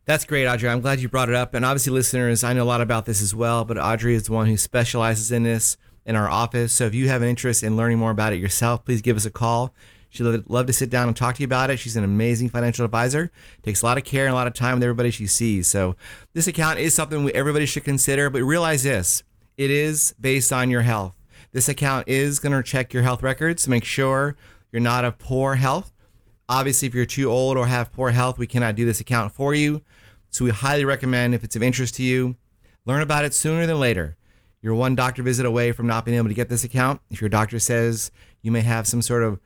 That's 0.04 0.24
great, 0.24 0.46
Audrey. 0.46 0.70
I'm 0.70 0.80
glad 0.80 1.00
you 1.00 1.08
brought 1.08 1.28
it 1.28 1.34
up. 1.34 1.52
And 1.52 1.64
obviously, 1.64 1.92
listeners, 1.92 2.42
I 2.42 2.54
know 2.54 2.62
a 2.62 2.64
lot 2.64 2.80
about 2.80 3.04
this 3.04 3.20
as 3.20 3.34
well, 3.34 3.64
but 3.64 3.76
Audrey 3.76 4.14
is 4.14 4.24
the 4.24 4.32
one 4.32 4.46
who 4.46 4.56
specializes 4.56 5.30
in 5.30 5.42
this 5.42 5.76
in 6.06 6.16
our 6.16 6.30
office. 6.30 6.72
So 6.72 6.86
if 6.86 6.94
you 6.94 7.08
have 7.08 7.20
an 7.20 7.28
interest 7.28 7.62
in 7.62 7.76
learning 7.76 7.98
more 7.98 8.10
about 8.10 8.32
it 8.32 8.36
yourself, 8.36 8.84
please 8.86 9.02
give 9.02 9.16
us 9.16 9.26
a 9.26 9.30
call. 9.30 9.74
She'd 10.10 10.24
love 10.48 10.64
to 10.66 10.72
sit 10.72 10.88
down 10.88 11.08
and 11.08 11.14
talk 11.14 11.34
to 11.34 11.42
you 11.42 11.44
about 11.44 11.68
it. 11.68 11.78
She's 11.78 11.96
an 11.96 12.04
amazing 12.04 12.48
financial 12.48 12.86
advisor. 12.86 13.30
Takes 13.62 13.82
a 13.82 13.86
lot 13.86 13.98
of 13.98 14.04
care 14.04 14.24
and 14.24 14.32
a 14.32 14.36
lot 14.36 14.46
of 14.46 14.54
time 14.54 14.76
with 14.76 14.82
everybody 14.82 15.10
she 15.10 15.26
sees. 15.26 15.66
So 15.66 15.96
this 16.32 16.46
account 16.46 16.78
is 16.78 16.94
something 16.94 17.24
we, 17.24 17.32
everybody 17.34 17.66
should 17.66 17.84
consider. 17.84 18.30
But 18.30 18.42
realize 18.44 18.84
this: 18.84 19.22
it 19.58 19.70
is 19.70 20.14
based 20.18 20.50
on 20.50 20.70
your 20.70 20.80
health. 20.82 21.14
This 21.52 21.68
account 21.68 22.08
is 22.08 22.38
going 22.38 22.52
to 22.52 22.62
check 22.62 22.94
your 22.94 23.02
health 23.02 23.22
records 23.22 23.64
to 23.64 23.70
make 23.70 23.84
sure 23.84 24.36
you're 24.72 24.80
not 24.80 25.04
of 25.04 25.18
poor 25.18 25.56
health. 25.56 25.92
Obviously, 26.48 26.88
if 26.88 26.94
you're 26.94 27.04
too 27.04 27.30
old 27.30 27.56
or 27.56 27.66
have 27.66 27.92
poor 27.92 28.10
health, 28.10 28.38
we 28.38 28.46
cannot 28.46 28.74
do 28.74 28.86
this 28.86 29.00
account 29.00 29.32
for 29.32 29.54
you. 29.54 29.82
So 30.30 30.44
we 30.44 30.50
highly 30.50 30.84
recommend 30.84 31.34
if 31.34 31.44
it's 31.44 31.56
of 31.56 31.62
interest 31.62 31.94
to 31.96 32.02
you, 32.02 32.36
learn 32.86 33.02
about 33.02 33.24
it 33.24 33.34
sooner 33.34 33.66
than 33.66 33.78
later. 33.78 34.16
You're 34.60 34.74
one 34.74 34.94
doctor 34.94 35.22
visit 35.22 35.46
away 35.46 35.72
from 35.72 35.86
not 35.86 36.04
being 36.04 36.16
able 36.16 36.28
to 36.28 36.34
get 36.34 36.48
this 36.48 36.64
account. 36.64 37.00
If 37.10 37.20
your 37.20 37.30
doctor 37.30 37.58
says 37.58 38.10
you 38.42 38.50
may 38.50 38.62
have 38.62 38.86
some 38.86 39.02
sort 39.02 39.22
of 39.22 39.40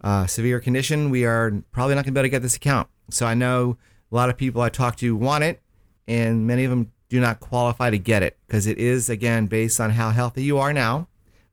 uh, 0.00 0.26
severe 0.26 0.60
condition, 0.60 1.10
we 1.10 1.24
are 1.24 1.62
probably 1.72 1.94
not 1.94 2.04
going 2.04 2.12
to 2.14 2.18
be 2.18 2.20
able 2.20 2.26
to 2.26 2.30
get 2.30 2.42
this 2.42 2.56
account. 2.56 2.88
So 3.10 3.26
I 3.26 3.34
know 3.34 3.76
a 4.10 4.14
lot 4.14 4.30
of 4.30 4.36
people 4.36 4.62
I 4.62 4.68
talk 4.68 4.96
to 4.96 5.16
want 5.16 5.44
it, 5.44 5.60
and 6.06 6.46
many 6.46 6.64
of 6.64 6.70
them 6.70 6.92
do 7.08 7.20
not 7.20 7.40
qualify 7.40 7.90
to 7.90 7.98
get 7.98 8.22
it 8.22 8.38
because 8.46 8.66
it 8.66 8.78
is, 8.78 9.10
again, 9.10 9.46
based 9.46 9.80
on 9.80 9.90
how 9.90 10.10
healthy 10.10 10.42
you 10.42 10.58
are 10.58 10.72
now, 10.72 11.08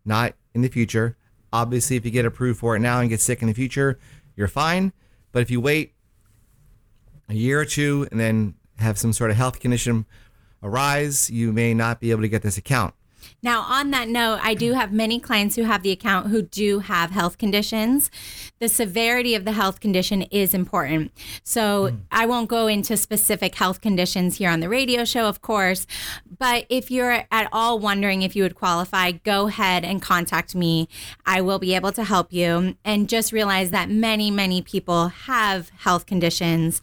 not 0.05 0.34
in 0.53 0.62
the 0.62 0.70
future. 0.70 1.17
Obviously, 1.53 1.98
if 1.98 2.05
you 2.05 2.12
get 2.12 2.25
approved 2.25 2.60
for 2.60 2.75
it 2.75 2.79
now 2.79 3.00
and 3.00 3.10
get 3.10 3.20
sick 3.20 3.41
in 3.41 3.48
the 3.48 3.53
future, 3.53 4.00
you're 4.35 4.47
fine. 4.47 4.93
But 5.31 5.41
if 5.41 5.51
you 5.51 5.61
wait 5.61 5.93
a 7.29 7.33
year 7.33 7.59
or 7.59 7.65
two 7.65 8.07
and 8.11 8.19
then 8.19 8.55
have 8.77 8.97
some 8.97 9.13
sort 9.13 9.31
of 9.31 9.38
health 9.38 9.59
condition 9.59 10.05
arise, 10.63 11.29
you 11.29 11.53
may 11.53 11.73
not 11.73 12.00
be 12.00 12.11
able 12.11 12.21
to 12.21 12.29
get 12.29 12.41
this 12.41 12.57
account. 12.57 12.93
Now, 13.44 13.62
on 13.62 13.92
that 13.92 14.08
note, 14.08 14.40
I 14.42 14.54
do 14.54 14.74
have 14.74 14.92
many 14.92 15.20
clients 15.20 15.56
who 15.56 15.63
have 15.63 15.84
the 15.84 15.92
account 15.92 16.28
who 16.28 16.42
do 16.42 16.80
have 16.80 17.12
health 17.12 17.38
conditions. 17.38 18.12
The 18.60 18.70
severity 18.70 19.36
of 19.36 19.46
the 19.46 19.51
health 19.51 19.80
condition 19.80 20.24
is 20.24 20.54
important. 20.54 21.12
So, 21.44 21.92
mm. 21.92 22.00
I 22.12 22.25
won't 22.25 22.50
go 22.50 22.68
into 22.68 22.98
specific 22.98 23.56
health 23.56 23.82
conditions 23.82 24.38
here 24.38 24.50
on 24.50 24.60
the 24.60 24.70
radio 24.70 25.06
show, 25.06 25.28
of 25.28 25.42
course. 25.42 25.88
But 26.38 26.66
if 26.70 26.92
you're 26.92 27.24
at 27.32 27.48
all 27.51 27.80
wondering 27.80 28.22
if 28.22 28.36
you 28.36 28.44
would 28.44 28.56
qualify, 28.56 29.12
go 29.12 29.48
ahead 29.48 29.84
and 29.84 30.01
contact 30.01 30.56
me. 30.56 30.88
I 31.25 31.42
will 31.42 31.60
be 31.60 31.75
able 31.75 31.92
to 31.94 32.04
help 32.04 32.32
you. 32.32 32.75
And 32.84 33.10
just 33.10 33.32
realize 33.32 33.72
that 33.72 33.90
many, 33.90 34.32
many 34.32 34.62
people 34.62 35.10
have 35.10 35.70
health 35.80 36.06
conditions 36.06 36.82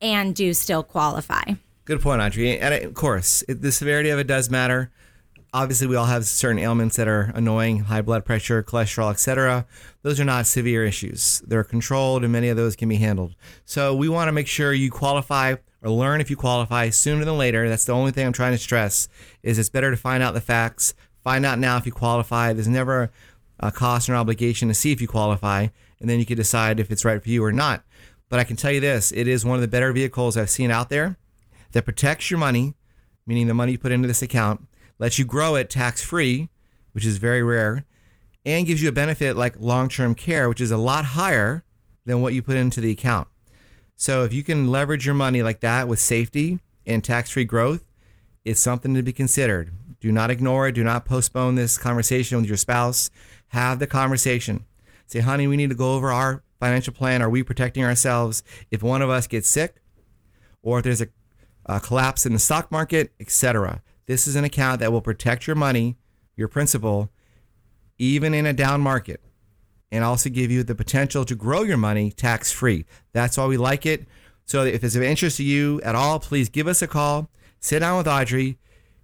and 0.00 0.34
do 0.34 0.54
still 0.54 0.82
qualify. 0.82 1.54
Good 1.84 2.00
point, 2.00 2.20
Audrey. 2.20 2.58
And 2.58 2.74
of 2.74 2.94
course, 2.94 3.42
it, 3.48 3.62
the 3.62 3.72
severity 3.72 4.10
of 4.10 4.18
it 4.18 4.26
does 4.26 4.50
matter 4.50 4.90
obviously 5.52 5.86
we 5.86 5.96
all 5.96 6.06
have 6.06 6.24
certain 6.26 6.58
ailments 6.58 6.96
that 6.96 7.08
are 7.08 7.32
annoying 7.34 7.80
high 7.80 8.02
blood 8.02 8.24
pressure 8.24 8.62
cholesterol 8.62 9.10
etc 9.10 9.66
those 10.08 10.20
are 10.20 10.24
not 10.24 10.46
severe 10.46 10.86
issues. 10.86 11.42
They're 11.46 11.62
controlled 11.62 12.22
and 12.22 12.32
many 12.32 12.48
of 12.48 12.56
those 12.56 12.76
can 12.76 12.88
be 12.88 12.96
handled. 12.96 13.34
So 13.66 13.94
we 13.94 14.08
want 14.08 14.28
to 14.28 14.32
make 14.32 14.46
sure 14.46 14.72
you 14.72 14.90
qualify 14.90 15.56
or 15.82 15.90
learn 15.90 16.22
if 16.22 16.30
you 16.30 16.36
qualify 16.36 16.88
sooner 16.88 17.26
than 17.26 17.36
later. 17.36 17.68
That's 17.68 17.84
the 17.84 17.92
only 17.92 18.12
thing 18.12 18.26
i'm 18.26 18.32
trying 18.32 18.52
to 18.52 18.58
stress 18.58 19.08
is 19.42 19.58
it's 19.58 19.68
better 19.68 19.90
to 19.90 19.98
find 19.98 20.22
out 20.22 20.32
the 20.32 20.40
facts. 20.40 20.94
Find 21.22 21.44
out 21.44 21.58
now 21.58 21.76
if 21.76 21.84
you 21.84 21.92
qualify. 21.92 22.54
There's 22.54 22.66
never 22.66 23.10
a 23.60 23.70
cost 23.70 24.08
or 24.08 24.14
obligation 24.14 24.68
to 24.68 24.74
see 24.74 24.92
if 24.92 25.00
you 25.02 25.08
qualify 25.08 25.66
and 26.00 26.08
then 26.08 26.20
you 26.20 26.24
can 26.24 26.36
decide 26.36 26.80
if 26.80 26.90
it's 26.90 27.04
right 27.04 27.22
for 27.22 27.28
you 27.28 27.44
or 27.44 27.52
not. 27.52 27.84
But 28.30 28.38
i 28.38 28.44
can 28.44 28.56
tell 28.56 28.72
you 28.72 28.80
this 28.80 29.10
it 29.12 29.26
is 29.26 29.44
one 29.44 29.56
of 29.56 29.62
the 29.62 29.68
better 29.68 29.90
vehicles 29.92 30.36
i've 30.36 30.50
seen 30.50 30.70
out 30.70 30.90
there 30.90 31.16
that 31.72 31.86
protects 31.86 32.30
your 32.30 32.38
money 32.38 32.74
meaning 33.26 33.46
the 33.46 33.54
money 33.54 33.72
you 33.72 33.78
put 33.78 33.90
into 33.90 34.06
this 34.06 34.20
account 34.20 34.67
lets 34.98 35.18
you 35.18 35.24
grow 35.24 35.54
it 35.54 35.70
tax 35.70 36.02
free, 36.02 36.48
which 36.92 37.06
is 37.06 37.18
very 37.18 37.42
rare, 37.42 37.84
and 38.44 38.66
gives 38.66 38.82
you 38.82 38.88
a 38.88 38.92
benefit 38.92 39.36
like 39.36 39.54
long 39.58 39.88
term 39.88 40.14
care, 40.14 40.48
which 40.48 40.60
is 40.60 40.70
a 40.70 40.76
lot 40.76 41.04
higher 41.04 41.64
than 42.04 42.20
what 42.20 42.34
you 42.34 42.42
put 42.42 42.56
into 42.56 42.80
the 42.80 42.90
account. 42.90 43.28
So 43.96 44.24
if 44.24 44.32
you 44.32 44.42
can 44.42 44.70
leverage 44.70 45.04
your 45.04 45.14
money 45.14 45.42
like 45.42 45.60
that 45.60 45.88
with 45.88 45.98
safety 45.98 46.60
and 46.86 47.02
tax 47.02 47.30
free 47.30 47.44
growth, 47.44 47.84
it's 48.44 48.60
something 48.60 48.94
to 48.94 49.02
be 49.02 49.12
considered. 49.12 49.72
Do 50.00 50.12
not 50.12 50.30
ignore 50.30 50.68
it. 50.68 50.76
Do 50.76 50.84
not 50.84 51.04
postpone 51.04 51.56
this 51.56 51.76
conversation 51.76 52.38
with 52.38 52.46
your 52.46 52.56
spouse. 52.56 53.10
Have 53.48 53.78
the 53.78 53.86
conversation. 53.86 54.64
Say, 55.06 55.20
honey, 55.20 55.46
we 55.46 55.56
need 55.56 55.70
to 55.70 55.76
go 55.76 55.94
over 55.94 56.12
our 56.12 56.42
financial 56.60 56.92
plan. 56.92 57.22
Are 57.22 57.30
we 57.30 57.42
protecting 57.42 57.84
ourselves 57.84 58.42
if 58.70 58.82
one 58.82 59.02
of 59.02 59.10
us 59.10 59.26
gets 59.26 59.48
sick 59.48 59.76
or 60.62 60.78
if 60.78 60.84
there's 60.84 61.00
a, 61.00 61.08
a 61.66 61.80
collapse 61.80 62.24
in 62.24 62.32
the 62.32 62.38
stock 62.38 62.70
market, 62.70 63.12
etc.? 63.18 63.82
This 64.08 64.26
is 64.26 64.36
an 64.36 64.44
account 64.44 64.80
that 64.80 64.90
will 64.90 65.02
protect 65.02 65.46
your 65.46 65.54
money, 65.54 65.98
your 66.34 66.48
principal, 66.48 67.10
even 67.98 68.32
in 68.32 68.46
a 68.46 68.54
down 68.54 68.80
market, 68.80 69.20
and 69.92 70.02
also 70.02 70.30
give 70.30 70.50
you 70.50 70.62
the 70.62 70.74
potential 70.74 71.26
to 71.26 71.34
grow 71.34 71.62
your 71.62 71.76
money 71.76 72.10
tax 72.10 72.50
free. 72.50 72.86
That's 73.12 73.36
why 73.36 73.44
we 73.44 73.58
like 73.58 73.84
it. 73.84 74.06
So 74.46 74.64
if 74.64 74.82
it's 74.82 74.96
of 74.96 75.02
interest 75.02 75.36
to 75.36 75.44
you 75.44 75.82
at 75.82 75.94
all, 75.94 76.18
please 76.20 76.48
give 76.48 76.66
us 76.66 76.80
a 76.80 76.86
call. 76.86 77.28
Sit 77.60 77.80
down 77.80 77.98
with 77.98 78.08
Audrey. 78.08 78.56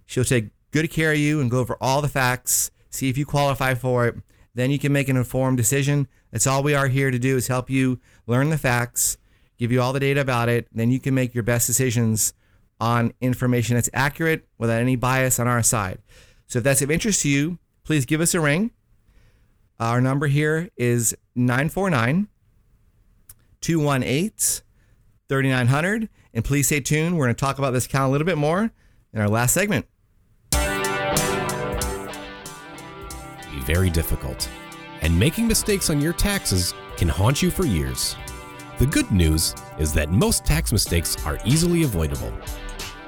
She'll 0.07 0.23
take 0.23 0.49
good 0.71 0.89
care 0.89 1.11
of 1.11 1.19
you 1.19 1.39
and 1.39 1.51
go 1.51 1.59
over 1.59 1.77
all 1.79 2.01
the 2.01 2.07
facts, 2.07 2.71
see 2.89 3.07
if 3.07 3.15
you 3.15 3.27
qualify 3.27 3.75
for 3.75 4.07
it. 4.07 4.15
Then 4.55 4.71
you 4.71 4.79
can 4.79 4.91
make 4.91 5.07
an 5.07 5.17
informed 5.17 5.57
decision. 5.57 6.07
That's 6.31 6.47
all 6.47 6.63
we 6.63 6.73
are 6.73 6.87
here 6.87 7.11
to 7.11 7.19
do 7.19 7.37
is 7.37 7.47
help 7.47 7.69
you 7.69 7.99
learn 8.25 8.49
the 8.49 8.57
facts, 8.57 9.17
give 9.59 9.71
you 9.71 9.83
all 9.83 9.93
the 9.93 9.99
data 9.99 10.21
about 10.21 10.49
it. 10.49 10.67
Then 10.73 10.89
you 10.89 10.99
can 10.99 11.13
make 11.13 11.35
your 11.35 11.43
best 11.43 11.67
decisions 11.67 12.33
on 12.79 13.13
information 13.21 13.75
that's 13.75 13.89
accurate 13.93 14.47
without 14.57 14.81
any 14.81 14.95
bias 14.95 15.39
on 15.39 15.47
our 15.47 15.63
side. 15.63 15.99
So 16.47 16.59
if 16.59 16.63
that's 16.63 16.81
of 16.81 16.91
interest 16.91 17.21
to 17.21 17.29
you, 17.29 17.59
please 17.83 18.05
give 18.05 18.21
us 18.21 18.33
a 18.33 18.41
ring. 18.41 18.71
Our 19.79 20.01
number 20.01 20.27
here 20.27 20.69
is 20.77 21.15
949 21.35 22.27
218 23.61 24.31
3900. 25.27 26.09
And 26.33 26.45
please 26.45 26.67
stay 26.67 26.81
tuned. 26.81 27.17
We're 27.17 27.25
going 27.25 27.35
to 27.35 27.39
talk 27.39 27.57
about 27.57 27.71
this 27.71 27.85
account 27.85 28.09
a 28.09 28.11
little 28.11 28.25
bit 28.25 28.37
more 28.37 28.71
in 29.13 29.21
our 29.21 29.29
last 29.29 29.53
segment. 29.53 29.85
Be 33.51 33.59
very 33.61 33.89
difficult. 33.89 34.49
And 35.01 35.17
making 35.17 35.47
mistakes 35.47 35.89
on 35.89 36.01
your 36.01 36.13
taxes 36.13 36.73
can 36.97 37.07
haunt 37.07 37.41
you 37.41 37.49
for 37.49 37.65
years. 37.65 38.15
The 38.79 38.85
good 38.85 39.09
news 39.11 39.55
is 39.79 39.93
that 39.93 40.11
most 40.11 40.45
tax 40.45 40.71
mistakes 40.71 41.15
are 41.25 41.39
easily 41.45 41.83
avoidable. 41.83 42.33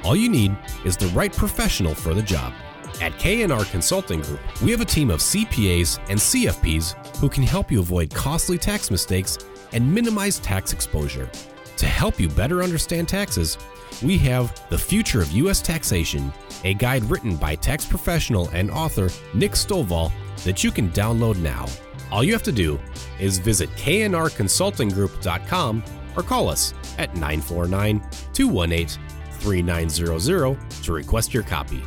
All 0.03 0.15
you 0.15 0.29
need 0.29 0.55
is 0.85 0.95
the 0.95 1.07
right 1.07 1.33
professional 1.33 1.95
for 1.95 2.13
the 2.13 2.21
job. 2.21 2.53
At 3.01 3.17
K&R 3.19 3.65
Consulting 3.65 4.21
Group, 4.21 4.39
we 4.61 4.71
have 4.71 4.81
a 4.81 4.85
team 4.85 5.11
of 5.11 5.19
CPAs 5.19 5.99
and 6.09 6.19
CFPs 6.19 7.17
who 7.17 7.29
can 7.29 7.43
help 7.43 7.71
you 7.71 7.79
avoid 7.79 8.11
costly 8.13 8.57
tax 8.57 8.89
mistakes 8.89 9.37
and 9.73 9.93
minimize 9.93 10.39
tax 10.39 10.73
exposure. 10.73 11.29
To 11.77 11.85
help 11.85 12.19
you 12.19 12.27
better 12.29 12.63
understand 12.63 13.07
taxes, 13.07 13.57
we 14.01 14.17
have 14.19 14.67
The 14.69 14.77
Future 14.77 15.21
of 15.21 15.31
U.S. 15.31 15.61
Taxation, 15.61 16.31
a 16.63 16.73
guide 16.73 17.03
written 17.03 17.35
by 17.35 17.55
tax 17.55 17.85
professional 17.85 18.47
and 18.49 18.71
author 18.71 19.09
Nick 19.33 19.51
Stovall 19.51 20.11
that 20.43 20.63
you 20.63 20.71
can 20.71 20.89
download 20.91 21.37
now. 21.37 21.67
All 22.11 22.23
you 22.23 22.33
have 22.33 22.43
to 22.43 22.51
do 22.51 22.79
is 23.19 23.37
visit 23.37 23.69
knrconsultinggroup.com 23.71 25.83
or 26.15 26.23
call 26.23 26.49
us 26.49 26.73
at 26.97 27.13
949 27.13 28.01
218 28.33 29.06
3900 29.47 30.57
to 30.83 30.91
request 30.91 31.33
your 31.33 31.43
copy. 31.43 31.81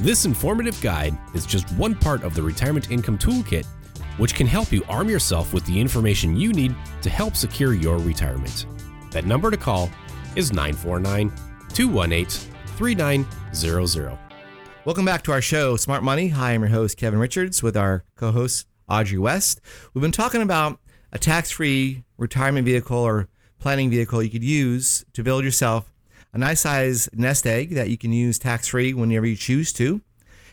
This 0.00 0.24
informative 0.24 0.80
guide 0.80 1.16
is 1.34 1.46
just 1.46 1.70
one 1.72 1.94
part 1.94 2.24
of 2.24 2.34
the 2.34 2.42
Retirement 2.42 2.90
Income 2.90 3.18
Toolkit, 3.18 3.64
which 4.16 4.34
can 4.34 4.48
help 4.48 4.72
you 4.72 4.82
arm 4.88 5.08
yourself 5.08 5.54
with 5.54 5.64
the 5.66 5.80
information 5.80 6.34
you 6.34 6.52
need 6.52 6.74
to 7.02 7.08
help 7.08 7.36
secure 7.36 7.74
your 7.74 7.98
retirement. 7.98 8.66
That 9.12 9.24
number 9.24 9.52
to 9.52 9.56
call 9.56 9.88
is 10.34 10.52
949 10.52 11.32
218 11.72 12.26
3900. 12.76 14.18
Welcome 14.84 15.04
back 15.04 15.22
to 15.22 15.32
our 15.32 15.42
show, 15.42 15.76
Smart 15.76 16.02
Money. 16.02 16.28
Hi, 16.30 16.54
I'm 16.54 16.62
your 16.62 16.70
host, 16.70 16.96
Kevin 16.96 17.20
Richards, 17.20 17.62
with 17.62 17.76
our 17.76 18.04
co 18.16 18.32
host, 18.32 18.66
Audrey 18.88 19.18
West. 19.18 19.60
We've 19.94 20.02
been 20.02 20.10
talking 20.10 20.42
about 20.42 20.80
a 21.12 21.18
tax 21.18 21.52
free 21.52 22.02
retirement 22.18 22.66
vehicle 22.66 22.98
or 22.98 23.28
planning 23.60 23.90
vehicle 23.90 24.24
you 24.24 24.30
could 24.30 24.42
use 24.42 25.04
to 25.12 25.22
build 25.22 25.44
yourself 25.44 25.89
a 26.32 26.38
nice 26.38 26.60
size 26.60 27.08
nest 27.12 27.46
egg 27.46 27.74
that 27.74 27.90
you 27.90 27.98
can 27.98 28.12
use 28.12 28.38
tax 28.38 28.68
free 28.68 28.94
whenever 28.94 29.26
you 29.26 29.36
choose 29.36 29.72
to, 29.74 30.00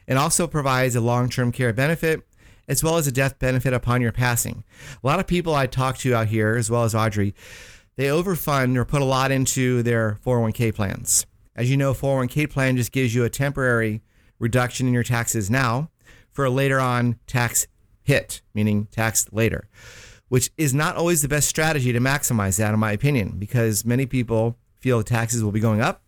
and 0.07 0.17
also 0.17 0.48
provides 0.48 0.96
a 0.96 1.01
long 1.01 1.29
term 1.29 1.51
care 1.51 1.74
benefit 1.74 2.24
as 2.67 2.84
well 2.84 2.98
as 2.98 3.07
a 3.07 3.12
death 3.12 3.39
benefit 3.39 3.74
upon 3.74 4.01
your 4.01 4.12
passing. 4.12 4.63
A 5.01 5.07
lot 5.07 5.19
of 5.19 5.27
people 5.27 5.55
I 5.55 5.67
talk 5.67 5.98
to 6.00 6.13
out 6.13 6.27
here, 6.27 6.55
as 6.55 6.69
well 6.69 6.84
as 6.84 6.93
Audrey, 6.93 7.34
they 7.96 8.07
overfund 8.07 8.75
or 8.77 8.86
put 8.86 9.01
a 9.01 9.05
lot 9.05 9.31
into 9.31 9.81
their 9.84 10.19
401k 10.25 10.75
plans. 10.75 11.25
As 11.55 11.69
you 11.72 11.77
know, 11.77 11.93
401k 11.93 12.50
plan 12.50 12.77
just 12.77 12.91
gives 12.91 13.15
you 13.15 13.24
a 13.24 13.29
temporary 13.29 14.01
reduction 14.38 14.88
in 14.88 14.93
your 14.93 15.03
taxes 15.03 15.50
now 15.50 15.89
for 16.31 16.46
a 16.46 16.50
later 16.50 16.79
on 16.79 17.17
tax 17.25 17.67
hit, 18.03 18.41
meaning 18.53 18.88
taxed 18.91 19.34
later, 19.34 19.67
which 20.27 20.51
is 20.57 20.74
not 20.74 20.96
always 20.96 21.22
the 21.22 21.27
best 21.27 21.50
strategy 21.50 21.91
to 21.91 22.00
maximize 22.00 22.57
that, 22.57 22.74
in 22.74 22.79
my 22.79 22.91
opinion, 22.91 23.38
because 23.39 23.86
many 23.86 24.05
people 24.05 24.57
feel 24.79 24.98
the 24.98 25.03
taxes 25.03 25.43
will 25.43 25.51
be 25.51 25.60
going 25.60 25.81
up, 25.81 26.01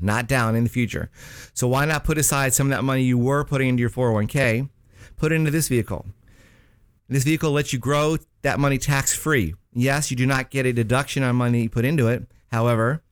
not 0.00 0.26
down 0.26 0.56
in 0.56 0.64
the 0.64 0.70
future. 0.70 1.10
So 1.54 1.68
why 1.68 1.84
not 1.84 2.04
put 2.04 2.18
aside 2.18 2.54
some 2.54 2.68
of 2.68 2.76
that 2.76 2.84
money 2.84 3.02
you 3.02 3.18
were 3.18 3.44
putting 3.44 3.68
into 3.68 3.80
your 3.80 3.90
401k, 3.90 4.68
put 5.16 5.32
it 5.32 5.36
into 5.36 5.50
this 5.50 5.68
vehicle? 5.68 6.06
This 7.08 7.24
vehicle 7.24 7.52
lets 7.52 7.72
you 7.72 7.78
grow 7.78 8.16
that 8.42 8.58
money 8.58 8.78
tax 8.78 9.14
free. 9.14 9.54
Yes, 9.72 10.10
you 10.10 10.16
do 10.16 10.26
not 10.26 10.50
get 10.50 10.66
a 10.66 10.72
deduction 10.72 11.22
on 11.22 11.36
money 11.36 11.62
you 11.62 11.70
put 11.70 11.84
into 11.84 12.08
it. 12.08 12.26
However, 12.50 13.02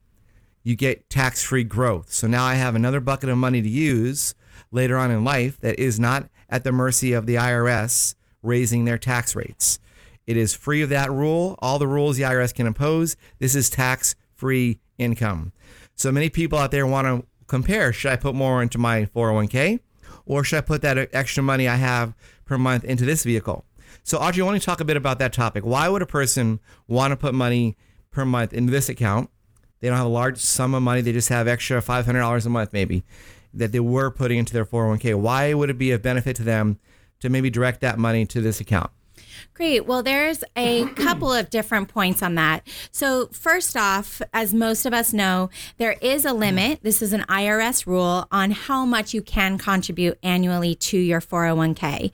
you 0.64 0.74
get 0.74 1.08
tax 1.10 1.44
free 1.44 1.64
growth. 1.64 2.12
So 2.12 2.26
now 2.26 2.44
I 2.44 2.54
have 2.54 2.74
another 2.74 3.00
bucket 3.00 3.28
of 3.28 3.38
money 3.38 3.62
to 3.62 3.68
use 3.68 4.34
later 4.72 4.96
on 4.96 5.10
in 5.10 5.22
life 5.22 5.60
that 5.60 5.78
is 5.78 6.00
not 6.00 6.28
at 6.48 6.64
the 6.64 6.72
mercy 6.72 7.12
of 7.12 7.26
the 7.26 7.36
IRS 7.36 8.14
raising 8.42 8.84
their 8.84 8.98
tax 8.98 9.36
rates. 9.36 9.78
It 10.26 10.36
is 10.36 10.54
free 10.54 10.82
of 10.82 10.88
that 10.88 11.10
rule, 11.10 11.56
all 11.60 11.78
the 11.78 11.86
rules 11.86 12.16
the 12.16 12.22
IRS 12.22 12.54
can 12.54 12.66
impose. 12.66 13.16
This 13.38 13.54
is 13.54 13.68
tax 13.68 14.14
free 14.34 14.80
income. 14.98 15.52
So 15.94 16.10
many 16.12 16.28
people 16.28 16.58
out 16.58 16.70
there 16.70 16.86
want 16.86 17.06
to 17.06 17.26
compare 17.46 17.92
should 17.92 18.12
I 18.12 18.16
put 18.16 18.34
more 18.34 18.62
into 18.62 18.78
my 18.78 19.04
401k 19.06 19.80
or 20.26 20.44
should 20.44 20.58
I 20.58 20.62
put 20.62 20.82
that 20.82 21.10
extra 21.14 21.42
money 21.42 21.68
I 21.68 21.76
have 21.76 22.14
per 22.44 22.58
month 22.58 22.84
into 22.84 23.04
this 23.04 23.24
vehicle? 23.24 23.64
So, 24.02 24.18
Audrey, 24.18 24.42
I 24.42 24.46
want 24.46 24.60
to 24.60 24.64
talk 24.64 24.80
a 24.80 24.84
bit 24.84 24.96
about 24.96 25.18
that 25.20 25.32
topic. 25.32 25.64
Why 25.64 25.88
would 25.88 26.02
a 26.02 26.06
person 26.06 26.60
want 26.88 27.12
to 27.12 27.16
put 27.16 27.34
money 27.34 27.76
per 28.10 28.24
month 28.24 28.52
into 28.52 28.70
this 28.70 28.88
account? 28.88 29.30
They 29.80 29.88
don't 29.88 29.96
have 29.96 30.06
a 30.06 30.10
large 30.10 30.38
sum 30.38 30.74
of 30.74 30.82
money, 30.82 31.00
they 31.00 31.12
just 31.12 31.28
have 31.28 31.46
extra 31.46 31.80
$500 31.80 32.46
a 32.46 32.48
month, 32.48 32.72
maybe, 32.72 33.04
that 33.52 33.72
they 33.72 33.80
were 33.80 34.10
putting 34.10 34.38
into 34.38 34.52
their 34.52 34.64
401k. 34.64 35.14
Why 35.14 35.54
would 35.54 35.70
it 35.70 35.78
be 35.78 35.90
of 35.90 36.02
benefit 36.02 36.36
to 36.36 36.42
them 36.42 36.78
to 37.20 37.28
maybe 37.28 37.50
direct 37.50 37.80
that 37.82 37.98
money 37.98 38.26
to 38.26 38.40
this 38.40 38.60
account? 38.60 38.90
Great. 39.54 39.86
Well, 39.86 40.02
there's 40.02 40.42
a 40.56 40.84
couple 40.96 41.32
of 41.32 41.48
different 41.48 41.88
points 41.88 42.22
on 42.22 42.34
that. 42.34 42.66
So, 42.90 43.28
first 43.28 43.76
off, 43.76 44.20
as 44.32 44.52
most 44.52 44.84
of 44.84 44.92
us 44.92 45.12
know, 45.12 45.48
there 45.78 45.94
is 46.02 46.24
a 46.24 46.32
limit. 46.32 46.80
This 46.82 47.00
is 47.00 47.12
an 47.12 47.20
IRS 47.28 47.86
rule 47.86 48.26
on 48.32 48.50
how 48.50 48.84
much 48.84 49.14
you 49.14 49.22
can 49.22 49.56
contribute 49.56 50.18
annually 50.24 50.74
to 50.74 50.98
your 50.98 51.20
401k. 51.20 52.10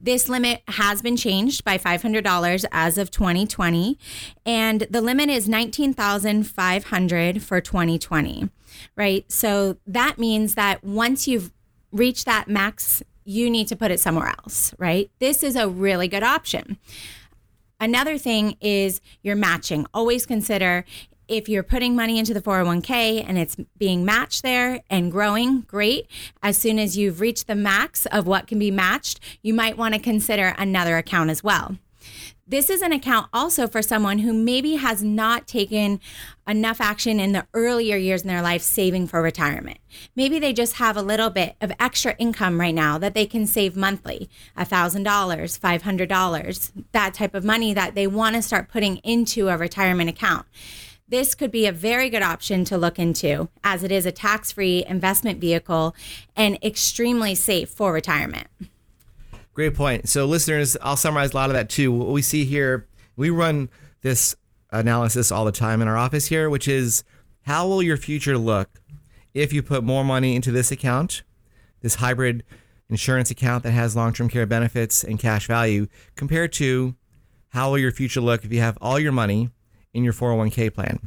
This 0.00 0.28
limit 0.28 0.62
has 0.68 1.02
been 1.02 1.16
changed 1.16 1.64
by 1.64 1.76
$500 1.76 2.64
as 2.70 2.96
of 2.96 3.10
2020, 3.10 3.98
and 4.46 4.82
the 4.82 5.00
limit 5.00 5.28
is 5.28 5.48
19,500 5.48 7.42
for 7.42 7.60
2020. 7.60 8.50
Right? 8.94 9.24
So 9.32 9.78
that 9.84 10.18
means 10.18 10.54
that 10.54 10.84
once 10.84 11.26
you've 11.26 11.50
reached 11.90 12.26
that 12.26 12.46
max 12.46 13.02
you 13.28 13.50
need 13.50 13.68
to 13.68 13.76
put 13.76 13.90
it 13.90 14.00
somewhere 14.00 14.28
else, 14.28 14.72
right? 14.78 15.10
This 15.18 15.42
is 15.42 15.54
a 15.54 15.68
really 15.68 16.08
good 16.08 16.22
option. 16.22 16.78
Another 17.78 18.16
thing 18.16 18.56
is 18.62 19.02
your 19.22 19.36
matching. 19.36 19.86
Always 19.92 20.24
consider 20.24 20.86
if 21.28 21.46
you're 21.46 21.62
putting 21.62 21.94
money 21.94 22.18
into 22.18 22.32
the 22.32 22.40
401k 22.40 23.22
and 23.28 23.36
it's 23.36 23.54
being 23.76 24.02
matched 24.02 24.42
there 24.42 24.80
and 24.88 25.12
growing, 25.12 25.60
great. 25.62 26.06
As 26.42 26.56
soon 26.56 26.78
as 26.78 26.96
you've 26.96 27.20
reached 27.20 27.48
the 27.48 27.54
max 27.54 28.06
of 28.06 28.26
what 28.26 28.46
can 28.46 28.58
be 28.58 28.70
matched, 28.70 29.20
you 29.42 29.52
might 29.52 29.76
want 29.76 29.92
to 29.92 30.00
consider 30.00 30.54
another 30.56 30.96
account 30.96 31.28
as 31.28 31.44
well. 31.44 31.76
This 32.50 32.70
is 32.70 32.80
an 32.80 32.92
account 32.92 33.28
also 33.30 33.66
for 33.66 33.82
someone 33.82 34.20
who 34.20 34.32
maybe 34.32 34.76
has 34.76 35.02
not 35.02 35.46
taken 35.46 36.00
enough 36.48 36.80
action 36.80 37.20
in 37.20 37.32
the 37.32 37.46
earlier 37.52 37.98
years 37.98 38.22
in 38.22 38.28
their 38.28 38.40
life 38.40 38.62
saving 38.62 39.06
for 39.06 39.20
retirement. 39.20 39.76
Maybe 40.16 40.38
they 40.38 40.54
just 40.54 40.76
have 40.76 40.96
a 40.96 41.02
little 41.02 41.28
bit 41.28 41.56
of 41.60 41.72
extra 41.78 42.16
income 42.18 42.58
right 42.58 42.74
now 42.74 42.96
that 42.96 43.12
they 43.12 43.26
can 43.26 43.46
save 43.46 43.76
monthly 43.76 44.30
$1,000, 44.56 45.04
$500, 45.04 46.72
that 46.92 47.12
type 47.12 47.34
of 47.34 47.44
money 47.44 47.74
that 47.74 47.94
they 47.94 48.06
want 48.06 48.34
to 48.34 48.40
start 48.40 48.70
putting 48.70 48.96
into 48.98 49.48
a 49.48 49.58
retirement 49.58 50.08
account. 50.08 50.46
This 51.06 51.34
could 51.34 51.50
be 51.50 51.66
a 51.66 51.72
very 51.72 52.08
good 52.08 52.22
option 52.22 52.64
to 52.64 52.78
look 52.78 52.98
into 52.98 53.50
as 53.62 53.82
it 53.82 53.92
is 53.92 54.06
a 54.06 54.12
tax 54.12 54.52
free 54.52 54.86
investment 54.88 55.38
vehicle 55.38 55.94
and 56.34 56.58
extremely 56.64 57.34
safe 57.34 57.68
for 57.68 57.92
retirement. 57.92 58.46
Great 59.58 59.74
point. 59.74 60.08
So, 60.08 60.24
listeners, 60.24 60.76
I'll 60.82 60.96
summarize 60.96 61.32
a 61.32 61.34
lot 61.34 61.50
of 61.50 61.54
that 61.54 61.68
too. 61.68 61.90
What 61.90 62.10
we 62.10 62.22
see 62.22 62.44
here, 62.44 62.86
we 63.16 63.28
run 63.28 63.68
this 64.02 64.36
analysis 64.70 65.32
all 65.32 65.44
the 65.44 65.50
time 65.50 65.82
in 65.82 65.88
our 65.88 65.96
office 65.96 66.26
here, 66.26 66.48
which 66.48 66.68
is 66.68 67.02
how 67.42 67.66
will 67.66 67.82
your 67.82 67.96
future 67.96 68.38
look 68.38 68.68
if 69.34 69.52
you 69.52 69.64
put 69.64 69.82
more 69.82 70.04
money 70.04 70.36
into 70.36 70.52
this 70.52 70.70
account, 70.70 71.24
this 71.80 71.96
hybrid 71.96 72.44
insurance 72.88 73.32
account 73.32 73.64
that 73.64 73.72
has 73.72 73.96
long 73.96 74.12
term 74.12 74.28
care 74.28 74.46
benefits 74.46 75.02
and 75.02 75.18
cash 75.18 75.48
value, 75.48 75.88
compared 76.14 76.52
to 76.52 76.94
how 77.48 77.70
will 77.70 77.78
your 77.78 77.90
future 77.90 78.20
look 78.20 78.44
if 78.44 78.52
you 78.52 78.60
have 78.60 78.78
all 78.80 79.00
your 79.00 79.10
money 79.10 79.50
in 79.92 80.04
your 80.04 80.12
401k 80.12 80.72
plan? 80.72 81.00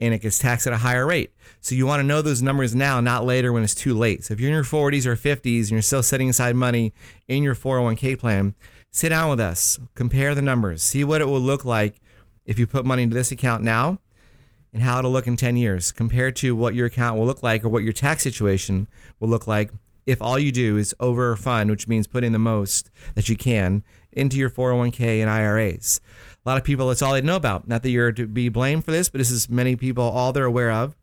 And 0.00 0.14
it 0.14 0.22
gets 0.22 0.38
taxed 0.38 0.66
at 0.66 0.72
a 0.72 0.78
higher 0.78 1.06
rate. 1.06 1.32
So 1.60 1.74
you 1.74 1.86
want 1.86 2.00
to 2.00 2.06
know 2.06 2.22
those 2.22 2.42
numbers 2.42 2.74
now, 2.74 3.00
not 3.00 3.24
later 3.24 3.52
when 3.52 3.62
it's 3.62 3.74
too 3.74 3.94
late. 3.94 4.24
So 4.24 4.34
if 4.34 4.40
you're 4.40 4.48
in 4.48 4.54
your 4.54 4.64
40s 4.64 5.06
or 5.06 5.16
50s 5.16 5.60
and 5.62 5.70
you're 5.70 5.82
still 5.82 6.02
setting 6.02 6.30
aside 6.30 6.56
money 6.56 6.94
in 7.28 7.42
your 7.42 7.54
401k 7.54 8.18
plan, 8.18 8.54
sit 8.90 9.10
down 9.10 9.30
with 9.30 9.40
us, 9.40 9.78
compare 9.94 10.34
the 10.34 10.42
numbers, 10.42 10.82
see 10.82 11.04
what 11.04 11.20
it 11.20 11.26
will 11.26 11.40
look 11.40 11.64
like 11.64 12.00
if 12.46 12.58
you 12.58 12.66
put 12.66 12.86
money 12.86 13.02
into 13.02 13.14
this 13.14 13.30
account 13.30 13.62
now 13.62 13.98
and 14.72 14.82
how 14.82 14.98
it'll 14.98 15.10
look 15.10 15.26
in 15.26 15.36
10 15.36 15.56
years 15.56 15.92
compared 15.92 16.34
to 16.36 16.56
what 16.56 16.74
your 16.74 16.86
account 16.86 17.18
will 17.18 17.26
look 17.26 17.42
like 17.42 17.64
or 17.64 17.68
what 17.68 17.82
your 17.82 17.92
tax 17.92 18.22
situation 18.22 18.88
will 19.18 19.28
look 19.28 19.46
like 19.46 19.70
if 20.06 20.22
all 20.22 20.38
you 20.38 20.50
do 20.50 20.76
is 20.76 20.94
overfund, 20.98 21.68
which 21.68 21.86
means 21.86 22.06
putting 22.06 22.32
the 22.32 22.38
most 22.38 22.90
that 23.14 23.28
you 23.28 23.36
can 23.36 23.84
into 24.12 24.36
your 24.36 24.50
401k 24.50 25.20
and 25.20 25.30
IRAs 25.30 26.00
a 26.44 26.48
lot 26.48 26.58
of 26.58 26.64
people, 26.64 26.88
that's 26.88 27.02
all 27.02 27.12
they 27.12 27.20
know 27.20 27.36
about. 27.36 27.68
Not 27.68 27.82
that 27.82 27.90
you're 27.90 28.12
to 28.12 28.26
be 28.26 28.48
blamed 28.48 28.84
for 28.84 28.92
this, 28.92 29.08
but 29.08 29.18
this 29.18 29.30
is 29.30 29.48
many 29.48 29.76
people, 29.76 30.04
all 30.04 30.32
they're 30.32 30.44
aware 30.44 30.72
of 30.72 30.96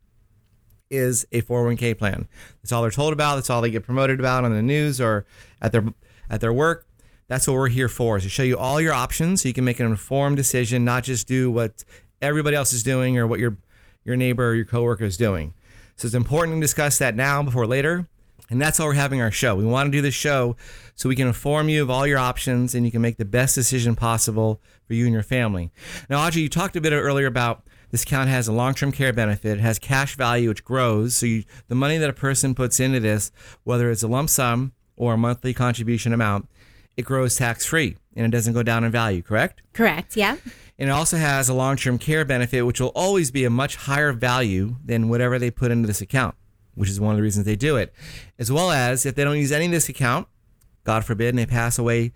is 0.90 1.26
a 1.32 1.42
401k 1.42 1.96
plan. 1.98 2.28
That's 2.62 2.72
all 2.72 2.82
they're 2.82 2.90
told 2.90 3.12
about. 3.12 3.36
That's 3.36 3.50
all 3.50 3.60
they 3.60 3.70
get 3.70 3.84
promoted 3.84 4.20
about 4.20 4.44
on 4.44 4.52
the 4.52 4.62
news 4.62 5.00
or 5.00 5.26
at 5.60 5.72
their 5.72 5.84
at 6.30 6.40
their 6.40 6.52
work. 6.52 6.86
That's 7.28 7.46
what 7.46 7.54
we're 7.54 7.68
here 7.68 7.88
for, 7.88 8.16
is 8.16 8.22
to 8.22 8.28
show 8.28 8.42
you 8.42 8.56
all 8.56 8.80
your 8.80 8.94
options 8.94 9.42
so 9.42 9.48
you 9.48 9.54
can 9.54 9.64
make 9.64 9.80
an 9.80 9.86
informed 9.86 10.36
decision, 10.36 10.84
not 10.84 11.04
just 11.04 11.26
do 11.26 11.50
what 11.50 11.84
everybody 12.22 12.56
else 12.56 12.72
is 12.72 12.82
doing 12.82 13.18
or 13.18 13.26
what 13.26 13.38
your 13.38 13.58
your 14.04 14.16
neighbor 14.16 14.48
or 14.48 14.54
your 14.54 14.64
coworker 14.64 15.04
is 15.04 15.16
doing. 15.16 15.52
So 15.96 16.06
it's 16.06 16.14
important 16.14 16.56
to 16.56 16.60
discuss 16.60 16.98
that 16.98 17.14
now 17.14 17.42
before 17.42 17.66
later. 17.66 18.08
And 18.50 18.62
that's 18.62 18.78
why 18.78 18.86
we're 18.86 18.94
having 18.94 19.20
our 19.20 19.30
show. 19.30 19.56
We 19.56 19.66
want 19.66 19.88
to 19.88 19.90
do 19.90 20.00
this 20.00 20.14
show 20.14 20.56
so 20.94 21.08
we 21.08 21.16
can 21.16 21.26
inform 21.26 21.68
you 21.68 21.82
of 21.82 21.90
all 21.90 22.06
your 22.06 22.18
options 22.18 22.74
and 22.74 22.86
you 22.86 22.90
can 22.90 23.02
make 23.02 23.18
the 23.18 23.26
best 23.26 23.54
decision 23.54 23.94
possible 23.94 24.62
for 24.88 24.94
you 24.94 25.04
and 25.04 25.12
your 25.12 25.22
family. 25.22 25.70
Now, 26.10 26.26
Audrey, 26.26 26.42
you 26.42 26.48
talked 26.48 26.74
a 26.74 26.80
bit 26.80 26.92
earlier 26.92 27.26
about 27.26 27.62
this 27.90 28.02
account 28.02 28.28
has 28.28 28.48
a 28.48 28.52
long-term 28.52 28.92
care 28.92 29.12
benefit, 29.12 29.58
it 29.58 29.60
has 29.60 29.78
cash 29.78 30.16
value 30.16 30.48
which 30.48 30.64
grows. 30.64 31.14
So 31.14 31.26
you, 31.26 31.44
the 31.68 31.74
money 31.74 31.98
that 31.98 32.10
a 32.10 32.14
person 32.14 32.54
puts 32.54 32.80
into 32.80 33.00
this, 33.00 33.30
whether 33.64 33.90
it's 33.90 34.02
a 34.02 34.08
lump 34.08 34.30
sum 34.30 34.72
or 34.96 35.14
a 35.14 35.18
monthly 35.18 35.54
contribution 35.54 36.12
amount, 36.12 36.48
it 36.96 37.04
grows 37.04 37.36
tax-free 37.36 37.96
and 38.16 38.26
it 38.26 38.36
doesn't 38.36 38.52
go 38.52 38.62
down 38.62 38.82
in 38.82 38.90
value, 38.90 39.22
correct? 39.22 39.62
Correct, 39.72 40.16
yeah. 40.16 40.36
And 40.78 40.90
it 40.90 40.92
also 40.92 41.16
has 41.16 41.48
a 41.48 41.54
long 41.54 41.76
term 41.76 41.98
care 41.98 42.24
benefit, 42.24 42.62
which 42.62 42.80
will 42.80 42.92
always 42.94 43.30
be 43.30 43.44
a 43.44 43.50
much 43.50 43.76
higher 43.76 44.12
value 44.12 44.76
than 44.84 45.08
whatever 45.08 45.38
they 45.38 45.50
put 45.50 45.70
into 45.70 45.86
this 45.86 46.00
account, 46.00 46.34
which 46.74 46.88
is 46.88 47.00
one 47.00 47.12
of 47.12 47.16
the 47.16 47.22
reasons 47.22 47.46
they 47.46 47.56
do 47.56 47.76
it. 47.76 47.92
As 48.38 48.50
well 48.52 48.70
as 48.70 49.06
if 49.06 49.14
they 49.14 49.24
don't 49.24 49.38
use 49.38 49.52
any 49.52 49.66
of 49.66 49.72
this 49.72 49.88
account, 49.88 50.28
God 50.84 51.04
forbid, 51.04 51.30
and 51.30 51.38
they 51.38 51.46
pass 51.46 51.78
away 51.78 52.12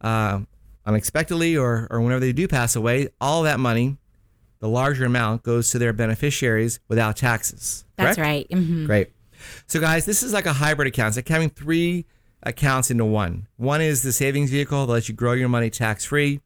uh, 0.00 0.40
unexpectedly 0.88 1.56
or, 1.56 1.86
or 1.90 2.00
whenever 2.00 2.20
they 2.20 2.32
do 2.32 2.48
pass 2.48 2.74
away, 2.74 3.08
all 3.20 3.42
that 3.42 3.60
money, 3.60 3.98
the 4.60 4.68
larger 4.68 5.04
amount, 5.04 5.42
goes 5.42 5.70
to 5.70 5.78
their 5.78 5.92
beneficiaries 5.92 6.80
without 6.88 7.16
taxes. 7.16 7.84
That's 7.96 8.16
correct? 8.16 8.18
right. 8.18 8.48
Mhm. 8.50 8.86
Great. 8.86 9.12
So, 9.66 9.78
guys, 9.80 10.04
this 10.06 10.22
is 10.22 10.32
like 10.32 10.46
a 10.46 10.54
hybrid 10.54 10.88
account. 10.88 11.08
It's 11.08 11.16
like 11.18 11.28
having 11.28 11.50
three 11.50 12.06
accounts 12.42 12.90
into 12.90 13.04
one. 13.04 13.46
One 13.56 13.80
is 13.80 14.02
the 14.02 14.12
savings 14.12 14.50
vehicle 14.50 14.86
that 14.86 14.92
lets 14.92 15.08
you 15.08 15.14
grow 15.14 15.32
your 15.32 15.48
money 15.48 15.70
tax 15.70 16.04
free. 16.06 16.40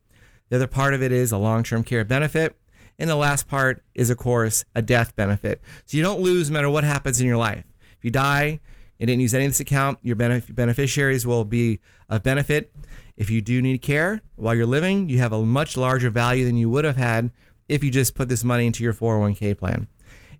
The 0.50 0.56
other 0.56 0.66
part 0.66 0.92
of 0.92 1.02
it 1.02 1.12
is 1.12 1.32
a 1.32 1.38
long 1.38 1.62
term 1.62 1.84
care 1.84 2.04
benefit. 2.04 2.56
And 2.98 3.08
the 3.08 3.16
last 3.16 3.48
part 3.48 3.82
is, 3.94 4.10
of 4.10 4.18
course, 4.18 4.64
a 4.74 4.82
death 4.82 5.16
benefit. 5.16 5.60
So 5.86 5.96
you 5.96 6.02
don't 6.02 6.20
lose 6.20 6.50
no 6.50 6.54
matter 6.54 6.68
what 6.70 6.84
happens 6.84 7.20
in 7.20 7.26
your 7.26 7.38
life. 7.38 7.64
If 7.96 8.04
you 8.04 8.10
die 8.10 8.60
and 9.00 9.08
didn't 9.08 9.20
use 9.22 9.32
any 9.34 9.46
of 9.46 9.50
this 9.52 9.60
account, 9.60 9.98
your 10.02 10.14
benef- 10.16 10.54
beneficiaries 10.54 11.26
will 11.26 11.44
be 11.44 11.80
of 12.10 12.22
benefit. 12.22 12.70
If 13.16 13.30
you 13.30 13.40
do 13.40 13.60
need 13.60 13.82
care 13.82 14.20
while 14.36 14.54
you're 14.54 14.66
living, 14.66 15.08
you 15.08 15.18
have 15.18 15.32
a 15.32 15.44
much 15.44 15.76
larger 15.76 16.10
value 16.10 16.44
than 16.44 16.56
you 16.56 16.70
would 16.70 16.84
have 16.84 16.96
had 16.96 17.30
if 17.68 17.84
you 17.84 17.90
just 17.90 18.14
put 18.14 18.28
this 18.28 18.44
money 18.44 18.66
into 18.66 18.82
your 18.82 18.94
401k 18.94 19.56
plan. 19.56 19.88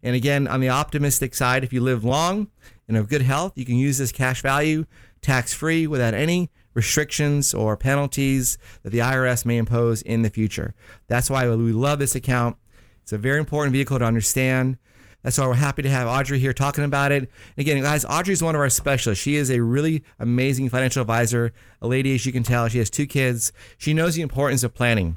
And 0.03 0.17
again, 0.17 0.49
on 0.49 0.61
the 0.61 0.69
optimistic 0.69 1.35
side, 1.35 1.63
if 1.63 1.73
you 1.73 1.81
live 1.81 2.05
long 2.05 2.49
and 2.89 2.97
have 2.97 3.09
good 3.09 3.23
health, 3.23 3.53
you 3.57 3.65
can 3.65 3.77
use 3.77 3.99
this 3.99 4.13
cash 4.13 4.43
value 4.43 4.85
tax 5.21 5.55
free 5.55 5.87
without 5.87 6.15
any 6.15 6.51
restrictions 6.75 7.55
or 7.55 7.77
penalties 7.77 8.59
that 8.83 8.91
the 8.91 8.99
IRS 8.99 9.45
may 9.45 9.59
impose 9.59 10.03
in 10.03 10.23
the 10.23 10.31
future. 10.31 10.75
That's 11.07 11.31
why 11.31 11.49
we 11.49 11.73
love 11.73 11.99
this 11.99 12.15
account. 12.15 12.57
It's 13.03 13.13
a 13.13 13.19
very 13.19 13.39
important 13.39 13.73
vehicle 13.73 13.99
to 13.99 14.05
understand. 14.05 14.79
That's 15.23 15.39
why 15.39 15.47
we're 15.47 15.55
happy 15.55 15.83
to 15.83 15.89
have 15.89 16.09
Audrey 16.09 16.39
here 16.39 16.53
talking 16.53 16.85
about 16.85 17.13
it. 17.13 17.23
And 17.23 17.29
again, 17.57 17.81
guys, 17.81 18.05
Audrey 18.05 18.33
is 18.33 18.43
one 18.43 18.55
of 18.55 18.61
our 18.61 18.71
specialists. 18.71 19.23
She 19.23 19.37
is 19.37 19.51
a 19.51 19.61
really 19.61 20.03
amazing 20.19 20.69
financial 20.69 21.01
advisor, 21.01 21.53
a 21.81 21.87
lady, 21.87 22.15
as 22.15 22.27
you 22.27 22.33
can 22.33 22.43
tell. 22.43 22.69
She 22.69 22.79
has 22.79 22.91
two 22.91 23.07
kids. 23.07 23.53
She 23.79 23.95
knows 23.95 24.17
the 24.17 24.23
importance 24.23 24.65
of 24.65 24.75
planning. 24.75 25.17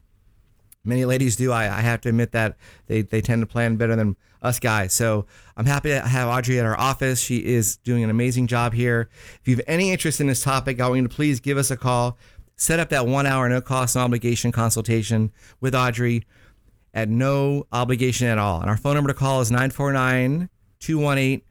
Many 0.83 1.05
ladies 1.05 1.35
do. 1.35 1.51
I, 1.51 1.63
I 1.63 1.81
have 1.81 2.01
to 2.01 2.09
admit 2.09 2.31
that 2.33 2.55
they, 2.85 3.01
they 3.01 3.21
tend 3.21 3.41
to 3.41 3.47
plan 3.47 3.75
better 3.75 3.95
than 3.95 4.15
us 4.43 4.59
guys. 4.59 4.93
So 4.93 5.25
I'm 5.57 5.65
happy 5.65 5.89
to 5.89 6.01
have 6.01 6.29
Audrey 6.29 6.59
at 6.59 6.65
our 6.65 6.79
office. 6.79 7.19
She 7.19 7.37
is 7.37 7.77
doing 7.77 8.03
an 8.03 8.11
amazing 8.11 8.45
job 8.45 8.73
here. 8.73 9.09
If 9.41 9.47
you 9.47 9.55
have 9.55 9.65
any 9.67 9.91
interest 9.91 10.21
in 10.21 10.27
this 10.27 10.43
topic, 10.43 10.79
I 10.79 10.87
want 10.87 11.01
you 11.01 11.07
to 11.07 11.13
please 11.13 11.39
give 11.39 11.57
us 11.57 11.71
a 11.71 11.77
call. 11.77 12.17
Set 12.55 12.79
up 12.79 12.89
that 12.89 13.07
one 13.07 13.25
hour, 13.25 13.49
no 13.49 13.59
cost, 13.59 13.95
no 13.95 14.03
obligation 14.03 14.51
consultation 14.51 15.31
with 15.59 15.73
Audrey 15.73 16.25
at 16.95 17.09
no 17.09 17.67
obligation 17.71 18.27
at 18.27 18.39
all. 18.39 18.61
And 18.61 18.69
our 18.69 18.77
phone 18.77 18.95
number 18.95 19.11
to 19.11 19.13
call 19.13 19.41
is 19.41 19.51
949 19.51 20.49
218 20.79 21.41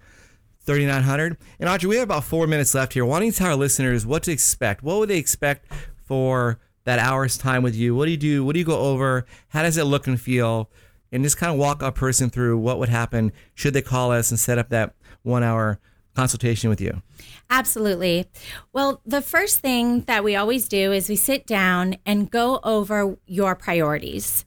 3900. 0.65 1.37
And 1.61 1.69
Audrey, 1.69 1.89
we 1.89 1.97
have 1.97 2.05
about 2.05 2.25
four 2.25 2.47
minutes 2.47 2.75
left 2.75 2.95
here. 2.95 3.05
Why 3.05 3.19
don't 3.19 3.27
you 3.27 3.33
tell 3.33 3.49
our 3.49 3.57
listeners 3.57 4.07
what 4.07 4.23
to 4.23 4.33
expect? 4.33 4.83
What 4.83 4.99
would 4.99 5.11
they 5.11 5.19
expect 5.19 5.71
for 6.07 6.59
that 6.85 6.99
hour's 6.99 7.37
time 7.37 7.63
with 7.63 7.77
you? 7.77 7.95
What 7.95 8.07
do 8.07 8.11
you 8.13 8.17
do? 8.17 8.45
What 8.45 8.55
do 8.55 8.59
you 8.59 8.65
go 8.65 8.79
over? 8.79 9.27
How 9.49 9.63
does 9.63 9.77
it 9.77 9.85
look 9.85 10.07
and 10.07 10.19
feel? 10.19 10.71
And 11.13 11.23
just 11.23 11.37
kind 11.37 11.53
of 11.53 11.59
walk 11.59 11.83
a 11.83 11.93
person 11.93 12.31
through 12.31 12.59
what 12.59 12.79
would 12.79 12.89
happen 12.89 13.33
should 13.55 13.75
they 13.75 13.83
call 13.83 14.11
us 14.11 14.31
and 14.31 14.41
set 14.41 14.59
up 14.59 14.71
that 14.71 14.95
one 15.23 15.43
hour 15.43 15.79
consultation 16.17 16.71
with 16.71 16.81
you. 16.81 17.03
Absolutely. 17.51 18.27
Well, 18.73 19.01
the 19.05 19.21
first 19.21 19.61
thing 19.61 20.03
that 20.03 20.25
we 20.25 20.35
always 20.35 20.67
do 20.67 20.93
is 20.93 21.09
we 21.09 21.17
sit 21.17 21.47
down 21.47 21.97
and 22.07 22.31
go 22.31 22.59
over 22.65 23.17
your 23.27 23.55
priorities. 23.55 24.45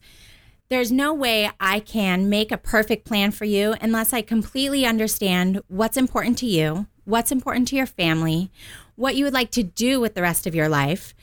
There's 0.70 0.92
no 0.92 1.14
way 1.14 1.50
I 1.58 1.80
can 1.80 2.28
make 2.28 2.52
a 2.52 2.58
perfect 2.58 3.06
plan 3.06 3.30
for 3.30 3.46
you 3.46 3.74
unless 3.80 4.12
I 4.12 4.20
completely 4.20 4.84
understand 4.84 5.62
what's 5.68 5.96
important 5.96 6.36
to 6.38 6.46
you, 6.46 6.86
what's 7.06 7.32
important 7.32 7.68
to 7.68 7.76
your 7.76 7.86
family, 7.86 8.50
what 8.94 9.16
you 9.16 9.24
would 9.24 9.32
like 9.32 9.50
to 9.52 9.62
do 9.62 9.98
with 9.98 10.14
the 10.14 10.20
rest 10.20 10.46
of 10.46 10.54
your 10.54 10.68
life, 10.68 11.14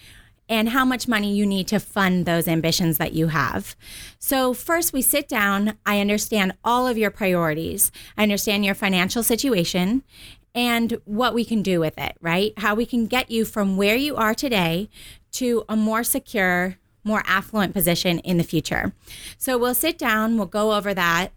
and 0.49 0.69
how 0.69 0.83
much 0.83 1.07
money 1.07 1.31
you 1.31 1.45
need 1.45 1.67
to 1.67 1.79
fund 1.79 2.25
those 2.25 2.47
ambitions 2.47 2.97
that 2.97 3.13
you 3.13 3.27
have. 3.27 3.75
So, 4.17 4.55
first, 4.55 4.93
we 4.93 5.03
sit 5.03 5.27
down. 5.27 5.77
I 5.85 5.99
understand 5.99 6.53
all 6.63 6.87
of 6.87 6.97
your 6.97 7.11
priorities, 7.11 7.91
I 8.17 8.23
understand 8.23 8.65
your 8.65 8.75
financial 8.75 9.21
situation. 9.21 10.03
And 10.55 10.99
what 11.03 11.33
we 11.33 11.43
can 11.43 11.61
do 11.61 11.81
with 11.81 11.97
it, 11.97 12.15
right? 12.21 12.53
How 12.57 12.75
we 12.75 12.85
can 12.85 13.07
get 13.07 13.29
you 13.29 13.43
from 13.43 13.75
where 13.75 13.97
you 13.97 14.15
are 14.15 14.33
today 14.33 14.89
to 15.33 15.65
a 15.67 15.75
more 15.75 16.01
secure, 16.01 16.77
more 17.05 17.23
affluent 17.25 17.73
position 17.73 18.19
in 18.19 18.37
the 18.37 18.43
future. 18.43 18.93
So 19.37 19.57
we'll 19.57 19.75
sit 19.75 19.97
down, 19.97 20.37
we'll 20.37 20.47
go 20.47 20.73
over 20.73 20.93
that. 20.93 21.31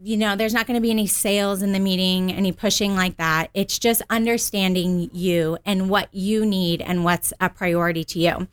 You 0.00 0.16
know, 0.16 0.36
there's 0.36 0.54
not 0.54 0.68
going 0.68 0.76
to 0.76 0.80
be 0.80 0.92
any 0.92 1.08
sales 1.08 1.60
in 1.60 1.72
the 1.72 1.80
meeting, 1.80 2.32
any 2.32 2.52
pushing 2.52 2.94
like 2.94 3.16
that. 3.16 3.50
It's 3.52 3.80
just 3.80 4.00
understanding 4.08 5.10
you 5.12 5.58
and 5.64 5.90
what 5.90 6.08
you 6.12 6.46
need 6.46 6.80
and 6.82 7.02
what's 7.02 7.32
a 7.40 7.48
priority 7.48 8.04
to 8.04 8.20
you. 8.20 8.46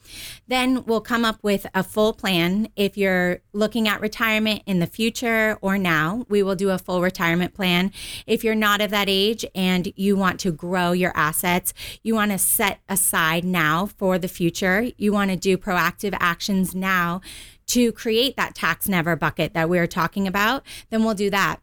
Then 0.48 0.86
we'll 0.86 1.02
come 1.02 1.24
up 1.24 1.38
with 1.44 1.68
a 1.76 1.84
full 1.84 2.14
plan. 2.14 2.70
If 2.76 2.98
you're 2.98 3.42
looking 3.54 3.88
at 3.88 4.02
retirement 4.02 4.64
in 4.66 4.80
the 4.80 4.88
future 4.88 5.60
or 5.62 5.78
now, 5.78 6.26
we 6.30 6.42
will 6.42 6.56
do 6.56 6.72
a 6.72 6.80
full 6.80 7.04
retirement 7.04 7.54
plan. 7.54 7.92
If 8.26 8.44
you're 8.44 8.56
not 8.56 8.82
of 8.82 8.90
that 8.90 9.08
age 9.08 9.46
and 9.54 9.94
you 9.96 10.16
want 10.16 10.40
to 10.40 10.52
grow 10.52 10.94
your 10.94 11.12
assets, 11.14 11.76
you 12.02 12.16
want 12.16 12.32
to 12.32 12.40
set 12.40 12.80
aside 12.90 13.44
now 13.44 13.86
for 13.86 14.18
the 14.18 14.28
future, 14.28 14.88
you 14.98 15.14
want 15.14 15.30
to 15.30 15.38
do 15.38 15.60
proactive 15.60 16.18
actions 16.20 16.74
now 16.74 17.22
to 17.67 17.91
create 17.91 18.36
that 18.38 18.56
tax 18.56 18.88
never 18.88 19.15
bucket 19.15 19.54
that 19.54 19.69
we 19.69 19.78
were 19.78 19.88
talking 19.88 20.28
about, 20.28 20.63
then 20.89 21.04
we'll 21.04 21.13
do 21.13 21.30
that. 21.30 21.60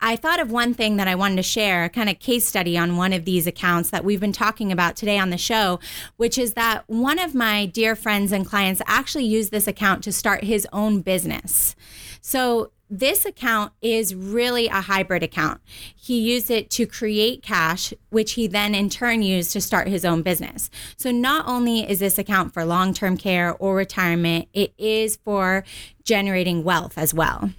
I 0.00 0.16
thought 0.16 0.40
of 0.40 0.50
one 0.50 0.74
thing 0.74 0.96
that 0.96 1.08
I 1.08 1.14
wanted 1.14 1.36
to 1.36 1.42
share, 1.42 1.84
a 1.84 1.88
kind 1.88 2.08
of 2.08 2.18
case 2.18 2.46
study 2.46 2.76
on 2.76 2.96
one 2.96 3.12
of 3.12 3.24
these 3.24 3.46
accounts 3.46 3.90
that 3.90 4.04
we've 4.04 4.20
been 4.20 4.32
talking 4.32 4.72
about 4.72 4.96
today 4.96 5.18
on 5.18 5.30
the 5.30 5.38
show, 5.38 5.78
which 6.16 6.36
is 6.36 6.54
that 6.54 6.84
one 6.88 7.18
of 7.18 7.34
my 7.34 7.66
dear 7.66 7.94
friends 7.94 8.32
and 8.32 8.46
clients 8.46 8.82
actually 8.86 9.24
used 9.24 9.50
this 9.50 9.68
account 9.68 10.02
to 10.04 10.12
start 10.12 10.44
his 10.44 10.66
own 10.72 11.00
business. 11.00 11.76
So 12.20 12.72
this 12.92 13.24
account 13.24 13.72
is 13.80 14.14
really 14.14 14.68
a 14.68 14.82
hybrid 14.82 15.22
account. 15.22 15.62
He 15.96 16.20
used 16.20 16.50
it 16.50 16.68
to 16.72 16.86
create 16.86 17.42
cash, 17.42 17.94
which 18.10 18.32
he 18.32 18.46
then 18.46 18.74
in 18.74 18.90
turn 18.90 19.22
used 19.22 19.50
to 19.52 19.62
start 19.62 19.88
his 19.88 20.04
own 20.04 20.20
business. 20.20 20.68
So 20.98 21.10
not 21.10 21.48
only 21.48 21.88
is 21.88 22.00
this 22.00 22.18
account 22.18 22.52
for 22.52 22.66
long 22.66 22.92
term 22.92 23.16
care 23.16 23.54
or 23.54 23.74
retirement, 23.76 24.48
it 24.52 24.74
is 24.76 25.16
for 25.24 25.64
generating 26.04 26.64
wealth 26.64 26.98
as 26.98 27.14
well. 27.14 27.50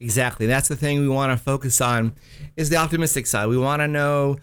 Exactly. 0.00 0.46
That's 0.46 0.68
the 0.68 0.76
thing 0.76 1.00
we 1.00 1.08
want 1.08 1.30
to 1.30 1.44
focus 1.44 1.82
on 1.82 2.14
is 2.56 2.70
the 2.70 2.76
optimistic 2.76 3.26
side. 3.26 3.48
We 3.48 3.58
want 3.58 3.80
to 3.80 3.88
know 3.88 4.38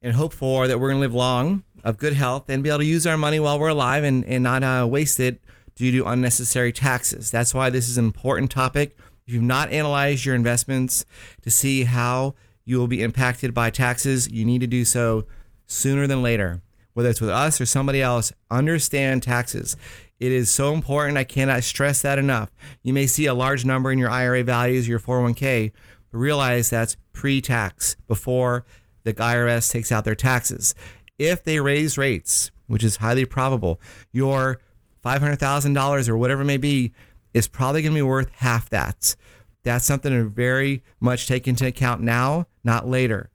and 0.00 0.14
hope 0.14 0.32
for 0.32 0.66
that 0.66 0.80
we're 0.80 0.88
going 0.88 1.02
to 1.02 1.06
live 1.06 1.14
long, 1.14 1.62
of 1.84 1.98
good 1.98 2.14
health, 2.14 2.48
and 2.48 2.62
be 2.62 2.70
able 2.70 2.78
to 2.78 2.86
use 2.86 3.06
our 3.06 3.18
money 3.18 3.38
while 3.38 3.58
we're 3.58 3.68
alive 3.68 4.02
and, 4.02 4.24
and 4.24 4.42
not 4.42 4.62
uh, 4.62 4.86
waste 4.88 5.20
it 5.20 5.42
due 5.74 5.92
to 5.92 6.08
unnecessary 6.08 6.72
taxes. 6.72 7.30
That's 7.30 7.52
why 7.52 7.68
this 7.68 7.90
is 7.90 7.98
an 7.98 8.06
important 8.06 8.50
topic. 8.50 8.96
If 9.26 9.34
you've 9.34 9.42
not 9.42 9.70
analyzed 9.70 10.24
your 10.24 10.34
investments 10.34 11.04
to 11.42 11.50
see 11.50 11.84
how 11.84 12.34
you 12.64 12.78
will 12.78 12.88
be 12.88 13.02
impacted 13.02 13.54
by 13.54 13.70
taxes, 13.70 14.28
you 14.30 14.44
need 14.44 14.60
to 14.60 14.66
do 14.66 14.84
so 14.84 15.26
sooner 15.66 16.06
than 16.06 16.22
later. 16.22 16.62
Whether 16.94 17.10
it's 17.10 17.20
with 17.20 17.30
us 17.30 17.60
or 17.60 17.66
somebody 17.66 18.02
else, 18.02 18.32
understand 18.50 19.22
taxes. 19.22 19.76
It 20.20 20.30
is 20.30 20.50
so 20.50 20.72
important. 20.74 21.18
I 21.18 21.24
cannot 21.24 21.64
stress 21.64 22.02
that 22.02 22.18
enough. 22.18 22.50
You 22.82 22.92
may 22.92 23.06
see 23.06 23.26
a 23.26 23.34
large 23.34 23.64
number 23.64 23.90
in 23.90 23.98
your 23.98 24.10
IRA 24.10 24.44
values, 24.44 24.86
your 24.86 25.00
401k, 25.00 25.72
but 26.10 26.18
realize 26.18 26.70
that's 26.70 26.96
pre 27.12 27.40
tax 27.40 27.96
before 28.06 28.64
the 29.04 29.14
IRS 29.14 29.72
takes 29.72 29.90
out 29.90 30.04
their 30.04 30.14
taxes. 30.14 30.74
If 31.18 31.42
they 31.42 31.60
raise 31.60 31.98
rates, 31.98 32.50
which 32.66 32.84
is 32.84 32.96
highly 32.96 33.24
probable, 33.24 33.80
your 34.12 34.60
$500,000 35.04 36.08
or 36.08 36.16
whatever 36.16 36.42
it 36.42 36.46
may 36.46 36.56
be 36.56 36.92
is 37.34 37.48
probably 37.48 37.82
going 37.82 37.92
to 37.92 37.98
be 37.98 38.02
worth 38.02 38.30
half 38.36 38.68
that. 38.70 39.16
That's 39.64 39.84
something 39.84 40.12
to 40.12 40.28
very 40.28 40.82
much 41.00 41.26
take 41.26 41.46
into 41.46 41.66
account 41.66 42.00
now, 42.00 42.46
not 42.64 42.88
later. 42.88 43.30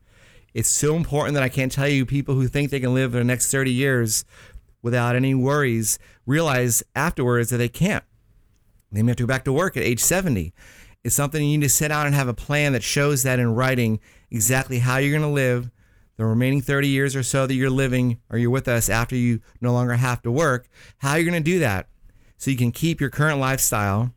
It's 0.53 0.69
so 0.69 0.95
important 0.95 1.35
that 1.35 1.43
I 1.43 1.49
can't 1.49 1.71
tell 1.71 1.87
you 1.87 2.05
people 2.05 2.35
who 2.35 2.47
think 2.47 2.69
they 2.69 2.79
can 2.79 2.93
live 2.93 3.11
their 3.11 3.23
next 3.23 3.51
30 3.51 3.71
years 3.71 4.25
without 4.81 5.15
any 5.15 5.33
worries 5.33 5.99
realize 6.25 6.83
afterwards 6.95 7.49
that 7.49 7.57
they 7.57 7.69
can't. 7.69 8.03
They 8.91 9.03
may 9.03 9.11
have 9.11 9.17
to 9.17 9.23
go 9.23 9.27
back 9.27 9.43
to 9.45 9.53
work 9.53 9.77
at 9.77 9.83
age 9.83 9.99
70. 9.99 10.53
It's 11.03 11.15
something 11.15 11.43
you 11.43 11.57
need 11.57 11.63
to 11.63 11.69
sit 11.69 11.89
down 11.89 12.05
and 12.05 12.15
have 12.15 12.27
a 12.27 12.33
plan 12.33 12.73
that 12.73 12.83
shows 12.83 13.23
that 13.23 13.39
in 13.39 13.53
writing 13.53 13.99
exactly 14.31 14.79
how 14.79 14.97
you're 14.97 15.17
going 15.17 15.21
to 15.21 15.33
live 15.33 15.69
the 16.17 16.25
remaining 16.25 16.61
30 16.61 16.87
years 16.87 17.15
or 17.15 17.23
so 17.23 17.45
that 17.45 17.53
you're 17.53 17.69
living 17.69 18.19
or 18.29 18.37
you're 18.37 18.49
with 18.49 18.67
us 18.67 18.89
after 18.89 19.15
you 19.15 19.39
no 19.61 19.71
longer 19.71 19.93
have 19.93 20.21
to 20.23 20.31
work, 20.31 20.67
how 20.97 21.15
you're 21.15 21.29
going 21.29 21.41
to 21.41 21.51
do 21.51 21.59
that 21.59 21.87
so 22.37 22.51
you 22.51 22.57
can 22.57 22.71
keep 22.71 23.01
your 23.01 23.09
current 23.09 23.39
lifestyle 23.39 24.13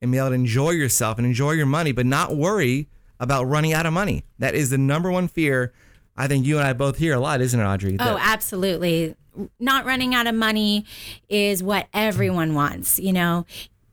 and 0.00 0.12
be 0.12 0.18
able 0.18 0.28
to 0.28 0.34
enjoy 0.34 0.70
yourself 0.70 1.18
and 1.18 1.26
enjoy 1.26 1.52
your 1.52 1.66
money, 1.66 1.92
but 1.92 2.06
not 2.06 2.36
worry 2.36 2.88
about 3.18 3.44
running 3.44 3.72
out 3.72 3.86
of 3.86 3.92
money. 3.92 4.24
That 4.38 4.54
is 4.54 4.70
the 4.70 4.78
number 4.78 5.10
one 5.10 5.28
fear. 5.28 5.72
I 6.16 6.28
think 6.28 6.46
you 6.46 6.58
and 6.58 6.66
I 6.66 6.72
both 6.72 6.98
hear 6.98 7.14
a 7.14 7.20
lot, 7.20 7.40
isn't 7.40 7.58
it, 7.58 7.64
Audrey? 7.64 7.96
Oh, 7.98 8.18
absolutely. 8.20 9.16
Not 9.58 9.84
running 9.84 10.14
out 10.14 10.26
of 10.26 10.34
money 10.34 10.84
is 11.28 11.62
what 11.62 11.88
everyone 11.92 12.54
wants. 12.54 12.98
You 12.98 13.12
know, 13.12 13.46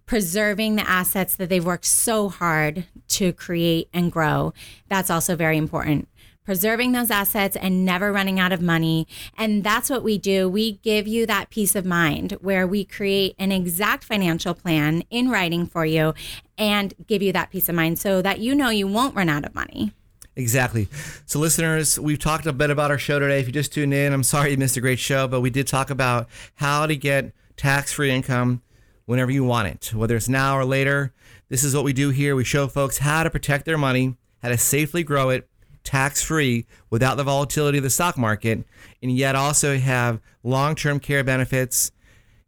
preserving 0.06 0.76
the 0.76 0.88
assets 0.90 1.36
that 1.36 1.50
they've 1.50 1.66
worked 1.66 1.86
so 1.86 2.30
hard 2.30 2.86
to 3.10 3.34
create 3.34 3.90
and 3.94 4.12
grow. 4.12 4.54
That's 4.90 5.10
also 5.10 5.36
very 5.36 5.58
important. 5.58 6.08
Preserving 6.44 6.92
those 6.92 7.10
assets 7.10 7.56
and 7.56 7.86
never 7.86 8.12
running 8.12 8.40
out 8.40 8.52
of 8.52 8.62
money. 8.62 9.08
And 9.38 9.64
that's 9.64 9.90
what 9.90 10.04
we 10.04 10.18
do. 10.18 10.50
We 10.50 10.74
give 10.74 11.08
you 11.08 11.26
that 11.26 11.50
peace 11.50 11.76
of 11.76 11.86
mind 11.86 12.34
where 12.42 12.68
we 12.68 12.84
create 12.84 13.36
an 13.40 13.52
exact 13.52 14.04
financial 14.04 14.54
plan 14.54 15.04
in 15.10 15.30
writing 15.30 15.66
for 15.66 15.86
you 15.86 16.14
and 16.58 16.94
give 17.08 17.22
you 17.22 17.32
that 17.34 17.50
peace 17.50 17.70
of 17.70 17.76
mind 17.76 18.00
so 18.00 18.22
that 18.22 18.40
you 18.40 18.54
know 18.56 18.70
you 18.70 18.88
won't 18.88 19.16
run 19.16 19.30
out 19.30 19.46
of 19.46 19.56
money. 19.56 19.94
Exactly. 20.36 20.88
So, 21.26 21.40
listeners, 21.40 22.00
we've 22.00 22.18
talked 22.18 22.48
a 22.48 22.54
bit 22.54 22.72
about 22.72 22.90
our 22.90 22.98
show 22.98 23.20
today. 23.20 23.40
If 23.40 23.46
you 23.46 23.54
just 23.54 23.72
tuned 23.72 23.94
in, 23.94 24.14
I'm 24.14 24.24
sorry 24.24 24.52
you 24.52 24.58
missed 24.58 24.78
a 24.78 24.82
great 24.82 25.00
show, 25.00 25.28
but 25.28 25.42
we 25.42 25.50
did 25.50 25.68
talk 25.68 25.90
about 25.90 26.28
how 26.56 26.88
to 26.88 26.96
get 26.96 27.34
tax 27.56 27.94
free 27.94 28.10
income 28.10 28.64
whenever 29.06 29.32
you 29.32 29.44
want 29.44 29.68
it, 29.68 29.94
whether 29.94 30.16
it's 30.16 30.30
now 30.30 30.58
or 30.58 30.66
later. 30.66 31.14
This 31.50 31.64
is 31.64 31.76
what 31.76 31.84
we 31.84 31.94
do 31.94 32.10
here. 32.10 32.36
We 32.36 32.44
show 32.44 32.68
folks 32.68 32.98
how 32.98 33.24
to 33.24 33.30
protect 33.30 33.66
their 33.66 33.78
money, 33.78 34.18
how 34.42 34.50
to 34.50 34.58
safely 34.58 35.04
grow 35.04 35.30
it 35.30 35.48
tax 35.84 36.24
free 36.24 36.66
without 36.90 37.18
the 37.18 37.24
volatility 37.24 37.78
of 37.78 37.84
the 37.84 37.90
stock 37.90 38.18
market, 38.18 38.64
and 39.02 39.12
yet 39.12 39.36
also 39.36 39.78
have 39.78 40.20
long 40.44 40.76
term 40.76 41.00
care 41.00 41.24
benefits 41.24 41.92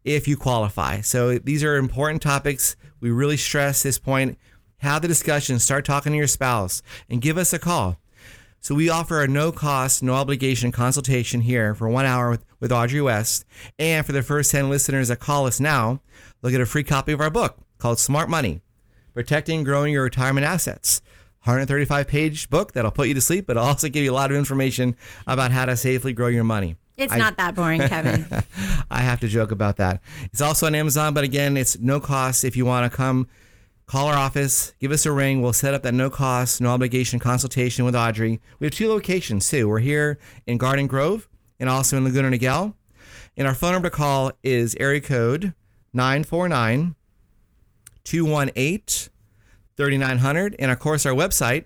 if 0.03 0.27
you 0.27 0.37
qualify. 0.37 1.01
So 1.01 1.37
these 1.39 1.63
are 1.63 1.75
important 1.75 2.21
topics. 2.21 2.75
We 2.99 3.11
really 3.11 3.37
stress 3.37 3.83
this 3.83 3.97
point. 3.97 4.37
Have 4.77 5.01
the 5.01 5.07
discussion, 5.07 5.59
start 5.59 5.85
talking 5.85 6.11
to 6.11 6.17
your 6.17 6.27
spouse, 6.27 6.81
and 7.09 7.21
give 7.21 7.37
us 7.37 7.53
a 7.53 7.59
call. 7.59 7.97
So 8.65 8.73
we 8.73 8.89
offer 8.89 9.21
a 9.21 9.27
no 9.27 9.51
cost, 9.51 10.01
no 10.01 10.13
obligation 10.13 10.71
consultation 10.71 11.41
here 11.41 11.75
for 11.75 11.87
one 11.87 12.05
hour 12.05 12.31
with, 12.31 12.43
with 12.59 12.71
Audrey 12.71 12.99
West. 12.99 13.45
And 13.77 14.03
for 14.05 14.11
the 14.11 14.23
first 14.23 14.51
10 14.51 14.69
listeners 14.69 15.09
that 15.09 15.19
call 15.19 15.45
us 15.45 15.59
now, 15.59 16.01
they'll 16.41 16.51
get 16.51 16.61
a 16.61 16.65
free 16.65 16.83
copy 16.83 17.11
of 17.11 17.21
our 17.21 17.29
book 17.29 17.59
called 17.77 17.99
Smart 17.99 18.27
Money 18.27 18.61
Protecting 19.13 19.57
and 19.57 19.65
Growing 19.65 19.93
Your 19.93 20.03
Retirement 20.03 20.47
Assets. 20.47 21.01
135 21.45 22.07
page 22.07 22.49
book 22.49 22.73
that'll 22.73 22.91
put 22.91 23.07
you 23.07 23.13
to 23.13 23.21
sleep, 23.21 23.47
but 23.47 23.55
it'll 23.55 23.67
also 23.67 23.87
give 23.87 24.03
you 24.03 24.11
a 24.11 24.13
lot 24.13 24.31
of 24.31 24.37
information 24.37 24.95
about 25.27 25.51
how 25.51 25.65
to 25.65 25.77
safely 25.77 26.11
grow 26.11 26.27
your 26.27 26.43
money. 26.43 26.75
It's 26.97 27.13
I, 27.13 27.17
not 27.17 27.37
that 27.37 27.55
boring, 27.55 27.81
Kevin. 27.87 28.25
I 28.89 29.01
have 29.01 29.19
to 29.19 29.27
joke 29.27 29.51
about 29.51 29.77
that. 29.77 30.01
It's 30.25 30.41
also 30.41 30.65
on 30.65 30.75
Amazon, 30.75 31.13
but 31.13 31.23
again, 31.23 31.57
it's 31.57 31.77
no 31.79 31.99
cost 31.99 32.43
if 32.43 32.57
you 32.57 32.65
want 32.65 32.91
to 32.91 32.95
come 32.95 33.27
call 33.85 34.07
our 34.07 34.15
office, 34.15 34.73
give 34.79 34.91
us 34.91 35.05
a 35.05 35.11
ring. 35.11 35.41
We'll 35.41 35.53
set 35.53 35.73
up 35.73 35.83
that 35.83 35.93
no 35.93 36.09
cost, 36.09 36.61
no 36.61 36.69
obligation 36.69 37.19
consultation 37.19 37.85
with 37.85 37.95
Audrey. 37.95 38.41
We 38.59 38.65
have 38.65 38.73
two 38.73 38.89
locations 38.89 39.47
too. 39.47 39.67
We're 39.69 39.79
here 39.79 40.17
in 40.47 40.57
Garden 40.57 40.87
Grove 40.87 41.29
and 41.59 41.69
also 41.69 41.97
in 41.97 42.03
Laguna 42.03 42.31
Niguel. 42.31 42.73
And 43.37 43.47
our 43.47 43.53
phone 43.53 43.73
number 43.73 43.89
to 43.89 43.95
call 43.95 44.31
is 44.43 44.75
area 44.79 45.01
code 45.01 45.53
949 45.93 46.95
218 48.03 49.09
3900. 49.77 50.55
And 50.59 50.71
of 50.71 50.79
course, 50.79 51.05
our 51.05 51.13
website 51.13 51.65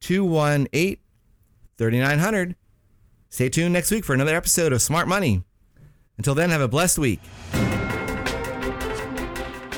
218 0.00 0.96
3900. 1.76 2.56
Stay 3.28 3.48
tuned 3.48 3.72
next 3.72 3.90
week 3.90 4.04
for 4.04 4.14
another 4.14 4.36
episode 4.36 4.72
of 4.72 4.80
Smart 4.82 5.08
Money. 5.08 5.42
Until 6.18 6.34
then, 6.34 6.50
have 6.50 6.60
a 6.60 6.68
blessed 6.68 6.98
week. 6.98 7.20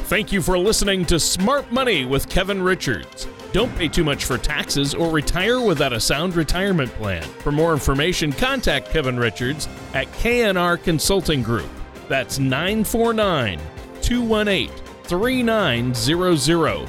Thank 0.09 0.33
you 0.33 0.43
for 0.43 0.59
listening 0.59 1.07
to 1.07 1.19
Smart 1.19 1.73
Money 1.73 2.05
with 2.05 2.29
Kevin 2.29 2.63
Richards. 2.63 3.27
Don't 3.53 3.75
pay 3.77 3.89
too 3.89 4.05
much 4.05 4.25
for 4.25 4.39
taxes 4.39 4.95
or 4.95 5.11
retire 5.11 5.61
without 5.61 5.93
a 5.93 6.01
sound 6.01 6.35
retirement 6.37 6.91
plan. 6.93 7.23
For 7.23 7.53
more 7.53 7.73
information, 7.73 8.33
contact 8.33 8.91
Kevin 8.91 9.19
Richards 9.19 9.69
at 9.95 10.07
KNR 10.13 10.83
Consulting 10.83 11.43
Group. 11.43 11.71
That's 12.09 12.39
949 12.39 13.61
218 14.03 14.71
3900 15.05 16.89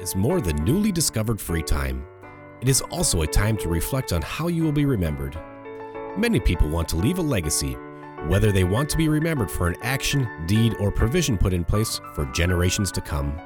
Is 0.00 0.16
more 0.16 0.40
than 0.40 0.64
newly 0.64 0.90
discovered 0.90 1.40
free 1.40 1.62
time. 1.62 2.04
It 2.60 2.68
is 2.68 2.80
also 2.82 3.22
a 3.22 3.26
time 3.26 3.56
to 3.58 3.68
reflect 3.68 4.12
on 4.12 4.22
how 4.22 4.48
you 4.48 4.62
will 4.62 4.72
be 4.72 4.84
remembered. 4.84 5.38
Many 6.16 6.40
people 6.40 6.68
want 6.68 6.88
to 6.88 6.96
leave 6.96 7.18
a 7.18 7.22
legacy, 7.22 7.74
whether 8.26 8.52
they 8.52 8.64
want 8.64 8.88
to 8.90 8.96
be 8.96 9.08
remembered 9.08 9.50
for 9.50 9.68
an 9.68 9.76
action, 9.82 10.28
deed, 10.46 10.74
or 10.80 10.90
provision 10.90 11.38
put 11.38 11.52
in 11.52 11.64
place 11.64 12.00
for 12.14 12.24
generations 12.26 12.90
to 12.92 13.00
come. 13.00 13.40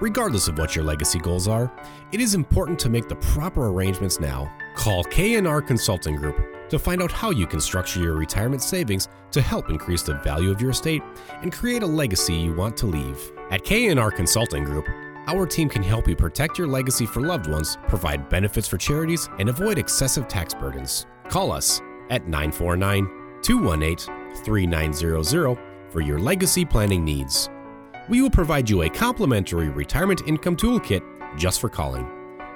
Regardless 0.00 0.48
of 0.48 0.58
what 0.58 0.74
your 0.74 0.84
legacy 0.84 1.18
goals 1.18 1.46
are, 1.46 1.72
it 2.10 2.20
is 2.20 2.34
important 2.34 2.78
to 2.80 2.88
make 2.88 3.08
the 3.08 3.16
proper 3.16 3.68
arrangements 3.68 4.18
now. 4.18 4.52
Call 4.74 5.04
KNR 5.04 5.66
Consulting 5.66 6.16
Group 6.16 6.68
to 6.70 6.78
find 6.78 7.02
out 7.02 7.12
how 7.12 7.30
you 7.30 7.46
can 7.46 7.60
structure 7.60 8.00
your 8.00 8.14
retirement 8.14 8.62
savings 8.62 9.08
to 9.30 9.42
help 9.42 9.68
increase 9.68 10.02
the 10.02 10.14
value 10.14 10.50
of 10.50 10.60
your 10.60 10.70
estate 10.70 11.02
and 11.42 11.52
create 11.52 11.82
a 11.82 11.86
legacy 11.86 12.34
you 12.34 12.54
want 12.54 12.76
to 12.78 12.86
leave. 12.86 13.30
At 13.50 13.62
KNR 13.62 14.16
Consulting 14.16 14.64
Group, 14.64 14.88
our 15.26 15.46
team 15.46 15.68
can 15.68 15.82
help 15.82 16.08
you 16.08 16.16
protect 16.16 16.56
your 16.58 16.66
legacy 16.66 17.06
for 17.06 17.20
loved 17.20 17.48
ones, 17.48 17.78
provide 17.88 18.28
benefits 18.28 18.68
for 18.68 18.76
charities, 18.76 19.28
and 19.38 19.48
avoid 19.48 19.78
excessive 19.78 20.28
tax 20.28 20.52
burdens. 20.54 21.06
Call 21.28 21.52
us 21.52 21.80
at 22.10 22.26
949 22.26 23.08
218 23.42 24.34
3900 24.44 25.58
for 25.90 26.00
your 26.00 26.18
legacy 26.18 26.64
planning 26.64 27.04
needs. 27.04 27.50
We 28.08 28.22
will 28.22 28.30
provide 28.30 28.68
you 28.68 28.82
a 28.82 28.90
complimentary 28.90 29.68
retirement 29.68 30.22
income 30.26 30.56
toolkit 30.56 31.02
just 31.36 31.60
for 31.60 31.68
calling. 31.68 32.10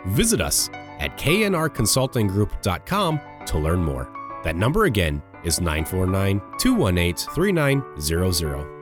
Visit 0.06 0.40
us 0.40 0.68
at 0.98 1.16
knrconsultinggroup.com 1.18 3.20
to 3.46 3.58
learn 3.58 3.80
more. 3.80 4.12
That 4.44 4.56
number 4.56 4.84
again 4.84 5.22
is 5.44 5.60
949 5.60 6.40
218 6.58 7.34
3900. 7.34 8.75